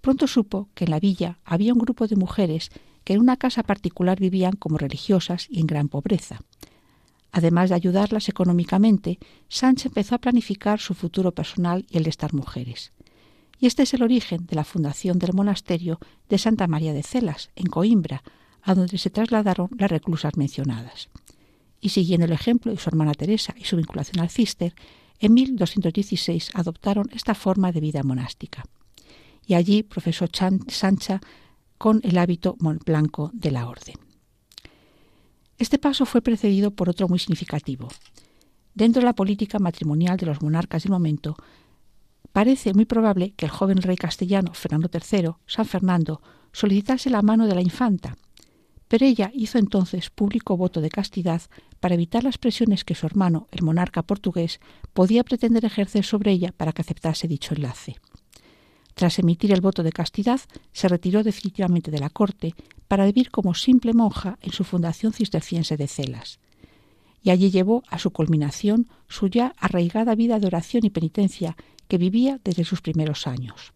Pronto 0.00 0.26
supo 0.26 0.68
que 0.74 0.86
en 0.86 0.90
la 0.90 0.98
villa 0.98 1.38
había 1.44 1.72
un 1.72 1.78
grupo 1.78 2.08
de 2.08 2.16
mujeres 2.16 2.70
que 3.04 3.12
en 3.12 3.20
una 3.20 3.36
casa 3.36 3.62
particular 3.62 4.18
vivían 4.18 4.56
como 4.56 4.76
religiosas 4.76 5.46
y 5.48 5.60
en 5.60 5.68
gran 5.68 5.88
pobreza. 5.88 6.40
Además 7.30 7.68
de 7.68 7.76
ayudarlas 7.76 8.28
económicamente, 8.28 9.20
Sánchez 9.48 9.86
empezó 9.86 10.16
a 10.16 10.20
planificar 10.20 10.80
su 10.80 10.94
futuro 10.94 11.30
personal 11.30 11.86
y 11.88 11.98
el 11.98 12.02
de 12.02 12.10
estas 12.10 12.32
mujeres. 12.32 12.90
Y 13.58 13.66
este 13.66 13.84
es 13.84 13.94
el 13.94 14.02
origen 14.02 14.46
de 14.46 14.56
la 14.56 14.64
fundación 14.64 15.18
del 15.18 15.32
monasterio 15.32 15.98
de 16.28 16.38
Santa 16.38 16.66
María 16.66 16.92
de 16.92 17.02
Celas, 17.02 17.50
en 17.56 17.66
Coimbra, 17.66 18.22
a 18.62 18.74
donde 18.74 18.98
se 18.98 19.10
trasladaron 19.10 19.70
las 19.78 19.90
reclusas 19.90 20.36
mencionadas. 20.36 21.08
Y 21.80 21.90
siguiendo 21.90 22.26
el 22.26 22.32
ejemplo 22.32 22.72
de 22.72 22.78
su 22.78 22.90
hermana 22.90 23.14
Teresa 23.14 23.54
y 23.56 23.64
su 23.64 23.76
vinculación 23.76 24.20
al 24.20 24.30
cister, 24.30 24.74
en 25.18 25.34
1216 25.34 26.50
adoptaron 26.54 27.08
esta 27.12 27.34
forma 27.34 27.72
de 27.72 27.80
vida 27.80 28.02
monástica. 28.02 28.64
Y 29.46 29.54
allí 29.54 29.82
profesó 29.82 30.26
Sancha 30.68 31.20
con 31.78 32.00
el 32.02 32.18
hábito 32.18 32.56
blanco 32.58 33.30
de 33.32 33.50
la 33.50 33.68
orden. 33.68 33.96
Este 35.58 35.78
paso 35.78 36.04
fue 36.04 36.20
precedido 36.20 36.70
por 36.70 36.90
otro 36.90 37.08
muy 37.08 37.18
significativo. 37.18 37.88
Dentro 38.74 39.00
de 39.00 39.06
la 39.06 39.14
política 39.14 39.58
matrimonial 39.58 40.18
de 40.18 40.26
los 40.26 40.42
monarcas 40.42 40.82
del 40.82 40.92
momento, 40.92 41.36
parece 42.36 42.74
muy 42.74 42.84
probable 42.84 43.32
que 43.32 43.46
el 43.46 43.50
joven 43.50 43.80
rey 43.80 43.96
castellano 43.96 44.52
Fernando 44.52 44.90
III, 44.92 45.36
San 45.46 45.64
Fernando, 45.64 46.20
solicitase 46.52 47.08
la 47.08 47.22
mano 47.22 47.46
de 47.46 47.54
la 47.54 47.62
infanta, 47.62 48.18
pero 48.88 49.06
ella 49.06 49.30
hizo 49.32 49.56
entonces 49.56 50.10
público 50.10 50.54
voto 50.54 50.82
de 50.82 50.90
castidad 50.90 51.40
para 51.80 51.94
evitar 51.94 52.24
las 52.24 52.36
presiones 52.36 52.84
que 52.84 52.94
su 52.94 53.06
hermano, 53.06 53.46
el 53.52 53.62
monarca 53.62 54.02
portugués, 54.02 54.60
podía 54.92 55.24
pretender 55.24 55.64
ejercer 55.64 56.04
sobre 56.04 56.30
ella 56.30 56.52
para 56.54 56.72
que 56.72 56.82
aceptase 56.82 57.26
dicho 57.26 57.54
enlace. 57.54 57.96
Tras 58.92 59.18
emitir 59.18 59.50
el 59.50 59.62
voto 59.62 59.82
de 59.82 59.92
castidad, 59.92 60.42
se 60.74 60.88
retiró 60.88 61.22
definitivamente 61.22 61.90
de 61.90 62.00
la 62.00 62.10
corte 62.10 62.54
para 62.86 63.06
vivir 63.06 63.30
como 63.30 63.54
simple 63.54 63.94
monja 63.94 64.36
en 64.42 64.52
su 64.52 64.62
fundación 64.64 65.14
cisterciense 65.14 65.78
de 65.78 65.88
Celas. 65.88 66.38
Y 67.22 67.30
allí 67.30 67.50
llevó 67.50 67.82
a 67.88 67.98
su 67.98 68.10
culminación 68.10 68.88
su 69.08 69.28
ya 69.28 69.54
arraigada 69.56 70.14
vida 70.14 70.38
de 70.38 70.46
oración 70.46 70.84
y 70.84 70.90
penitencia 70.90 71.56
que 71.88 71.98
vivía 71.98 72.40
desde 72.44 72.64
sus 72.64 72.80
primeros 72.80 73.26
años. 73.26 73.72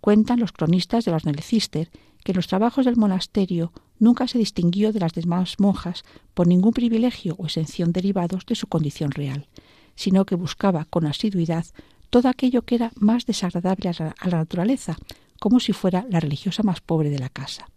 Cuentan 0.00 0.40
los 0.40 0.52
cronistas 0.52 1.04
de 1.04 1.12
los 1.12 1.22
Cister 1.42 1.90
que 2.24 2.32
en 2.32 2.36
los 2.36 2.46
trabajos 2.46 2.84
del 2.84 2.96
monasterio 2.96 3.72
nunca 3.98 4.28
se 4.28 4.38
distinguió 4.38 4.92
de 4.92 5.00
las 5.00 5.12
demás 5.12 5.56
monjas 5.58 6.04
por 6.34 6.46
ningún 6.46 6.72
privilegio 6.72 7.34
o 7.38 7.46
exención 7.46 7.92
derivados 7.92 8.46
de 8.46 8.54
su 8.54 8.66
condición 8.66 9.10
real, 9.10 9.46
sino 9.94 10.24
que 10.24 10.34
buscaba 10.34 10.86
con 10.86 11.06
asiduidad 11.06 11.66
todo 12.08 12.28
aquello 12.28 12.62
que 12.62 12.74
era 12.74 12.92
más 12.96 13.26
desagradable 13.26 13.88
a 13.90 14.28
la 14.28 14.38
naturaleza, 14.38 14.96
como 15.38 15.60
si 15.60 15.72
fuera 15.72 16.06
la 16.10 16.20
religiosa 16.20 16.62
más 16.62 16.80
pobre 16.80 17.10
de 17.10 17.18
la 17.18 17.28
casa. 17.28 17.68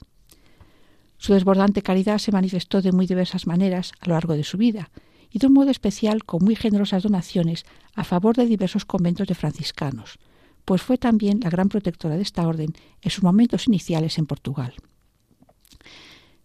Su 1.18 1.34
desbordante 1.34 1.82
caridad 1.82 2.18
se 2.18 2.32
manifestó 2.32 2.82
de 2.82 2.92
muy 2.92 3.08
diversas 3.08 3.48
maneras 3.48 3.94
a 4.02 4.08
lo 4.08 4.16
largo 4.16 4.34
de 4.34 4.44
su 4.44 4.58
vida, 4.58 4.90
y 5.34 5.40
de 5.40 5.48
un 5.48 5.54
modo 5.54 5.72
especial 5.72 6.24
con 6.24 6.46
muy 6.46 6.56
generosas 6.56 7.04
donaciones 7.04 7.66
a 7.96 8.04
favor 8.04 8.38
de 8.38 8.46
diversos 8.46 8.86
conventos 8.86 9.28
de 9.28 9.34
franciscanos, 9.34 10.20
pues 10.64 10.82
fue 10.82 10.98
también 10.98 11.40
la 11.42 11.50
gran 11.50 11.70
protectora 11.70 12.16
de 12.16 12.22
esta 12.22 12.48
orden 12.48 12.74
en 13.02 13.12
sus 13.12 13.24
momentos 13.24 13.68
iniciales 13.68 14.20
en 14.20 14.28
Portugal. 14.28 14.76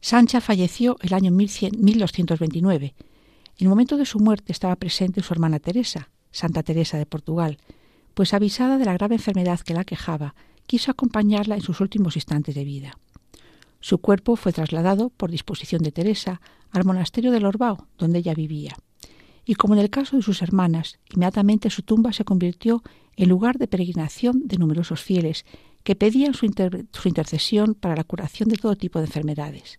Sancha 0.01 0.41
falleció 0.41 0.97
el 1.03 1.13
año 1.13 1.31
1229. 1.31 2.95
En 3.59 3.67
el 3.67 3.69
momento 3.69 3.99
de 3.99 4.07
su 4.07 4.19
muerte 4.21 4.53
estaba 4.53 4.77
presente 4.77 5.23
su 5.23 5.35
hermana 5.35 5.59
Teresa, 5.59 6.09
Santa 6.31 6.63
Teresa 6.63 6.97
de 6.97 7.07
Portugal, 7.07 7.59
pues 8.15 8.33
avisada 8.33 8.79
de 8.79 8.87
la 8.87 8.95
grave 8.95 9.17
enfermedad 9.17 9.61
que 9.61 9.75
la 9.75 9.85
quejaba, 9.85 10.35
quiso 10.67 10.91
acompañarla 10.91 11.57
en 11.57 11.63
sus 11.63 11.81
últimos 11.81 12.17
instantes 12.17 12.55
de 12.55 12.65
vida. 12.65 12.99
Su 13.81 13.99
cuerpo 13.99 14.37
fue 14.37 14.53
trasladado, 14.53 15.11
por 15.11 15.31
disposición 15.31 15.83
de 15.83 15.93
Teresa, 15.93 16.41
al 16.71 16.85
monasterio 16.85 17.31
de 17.31 17.41
Lorbao, 17.41 17.87
donde 17.97 18.19
ella 18.19 18.35
vivía. 18.35 18.77
Y 19.45 19.55
como 19.55 19.75
en 19.75 19.81
el 19.81 19.91
caso 19.91 20.17
de 20.17 20.23
sus 20.23 20.43
hermanas, 20.43 20.99
inmediatamente 21.11 21.71
su 21.71 21.83
tumba 21.83 22.13
se 22.13 22.25
convirtió 22.25 22.83
en 23.17 23.29
lugar 23.29 23.59
de 23.59 23.67
peregrinación 23.69 24.43
de 24.47 24.59
numerosos 24.59 25.03
fieles 25.03 25.47
que 25.85 25.97
pedían 25.97 26.35
su, 26.35 26.47
su 26.93 27.09
intercesión 27.09 27.75
para 27.75 27.97
la 27.97 28.05
curación 28.05 28.49
de 28.49 28.57
todo 28.57 28.77
tipo 28.77 28.99
de 28.99 29.07
enfermedades. 29.07 29.79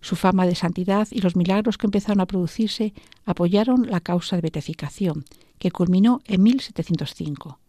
Su 0.00 0.16
fama 0.16 0.46
de 0.46 0.56
santidad 0.56 1.06
y 1.12 1.20
los 1.20 1.36
milagros 1.36 1.78
que 1.78 1.86
empezaron 1.86 2.20
a 2.20 2.26
producirse 2.26 2.92
apoyaron 3.24 3.88
la 3.88 4.00
causa 4.00 4.34
de 4.34 4.42
beatificación, 4.42 5.24
que 5.60 5.70
culminó 5.70 6.20
en 6.24 6.42
1705. 6.42 7.60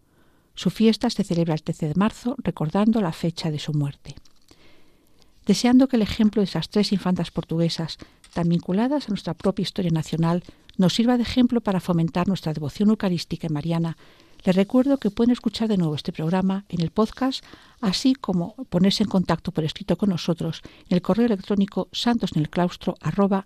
Su 0.56 0.72
fiesta 0.72 1.12
se 1.12 1.24
celebra 1.24 1.54
el 1.54 1.62
13 1.62 1.90
de 1.90 1.96
marzo, 1.96 2.36
recordando 2.40 3.02
la 3.02 3.12
fecha 3.12 3.52
de 3.52 3.60
su 3.60 3.74
muerte. 3.74 4.16
Deseando 5.46 5.88
que 5.88 5.98
el 5.98 6.02
ejemplo 6.02 6.42
de 6.42 6.46
esas 6.46 6.70
tres 6.70 6.92
infantas 6.92 7.32
portuguesas, 7.32 7.98
tan 8.34 8.50
vinculadas 8.50 9.06
a 9.06 9.10
nuestra 9.10 9.34
propia 9.34 9.64
historia 9.64 9.92
nacional, 9.92 10.44
nos 10.78 10.94
sirva 10.94 11.18
de 11.18 11.24
ejemplo 11.24 11.62
para 11.62 11.80
fomentar 11.80 12.28
nuestra 12.28 12.54
devoción 12.54 12.90
eucarística 12.90 13.48
y 13.48 13.50
mariana, 13.50 13.98
les 14.46 14.56
recuerdo 14.56 14.98
que 14.98 15.10
pueden 15.10 15.32
escuchar 15.32 15.70
de 15.70 15.78
nuevo 15.78 15.96
este 15.96 16.12
programa 16.12 16.66
en 16.68 16.82
el 16.82 16.92
podcast, 16.92 17.46
así 17.80 18.14
como 18.14 18.56
ponerse 18.70 19.04
en 19.04 19.10
contacto 19.10 19.54
por 19.54 19.64
escrito 19.64 19.96
con 19.98 20.10
nosotros 20.10 20.62
en 20.90 20.96
el 20.96 21.02
correo 21.02 21.28
electrónico 21.28 21.88
santosnelclaustro 21.94 22.96
arroba 23.00 23.46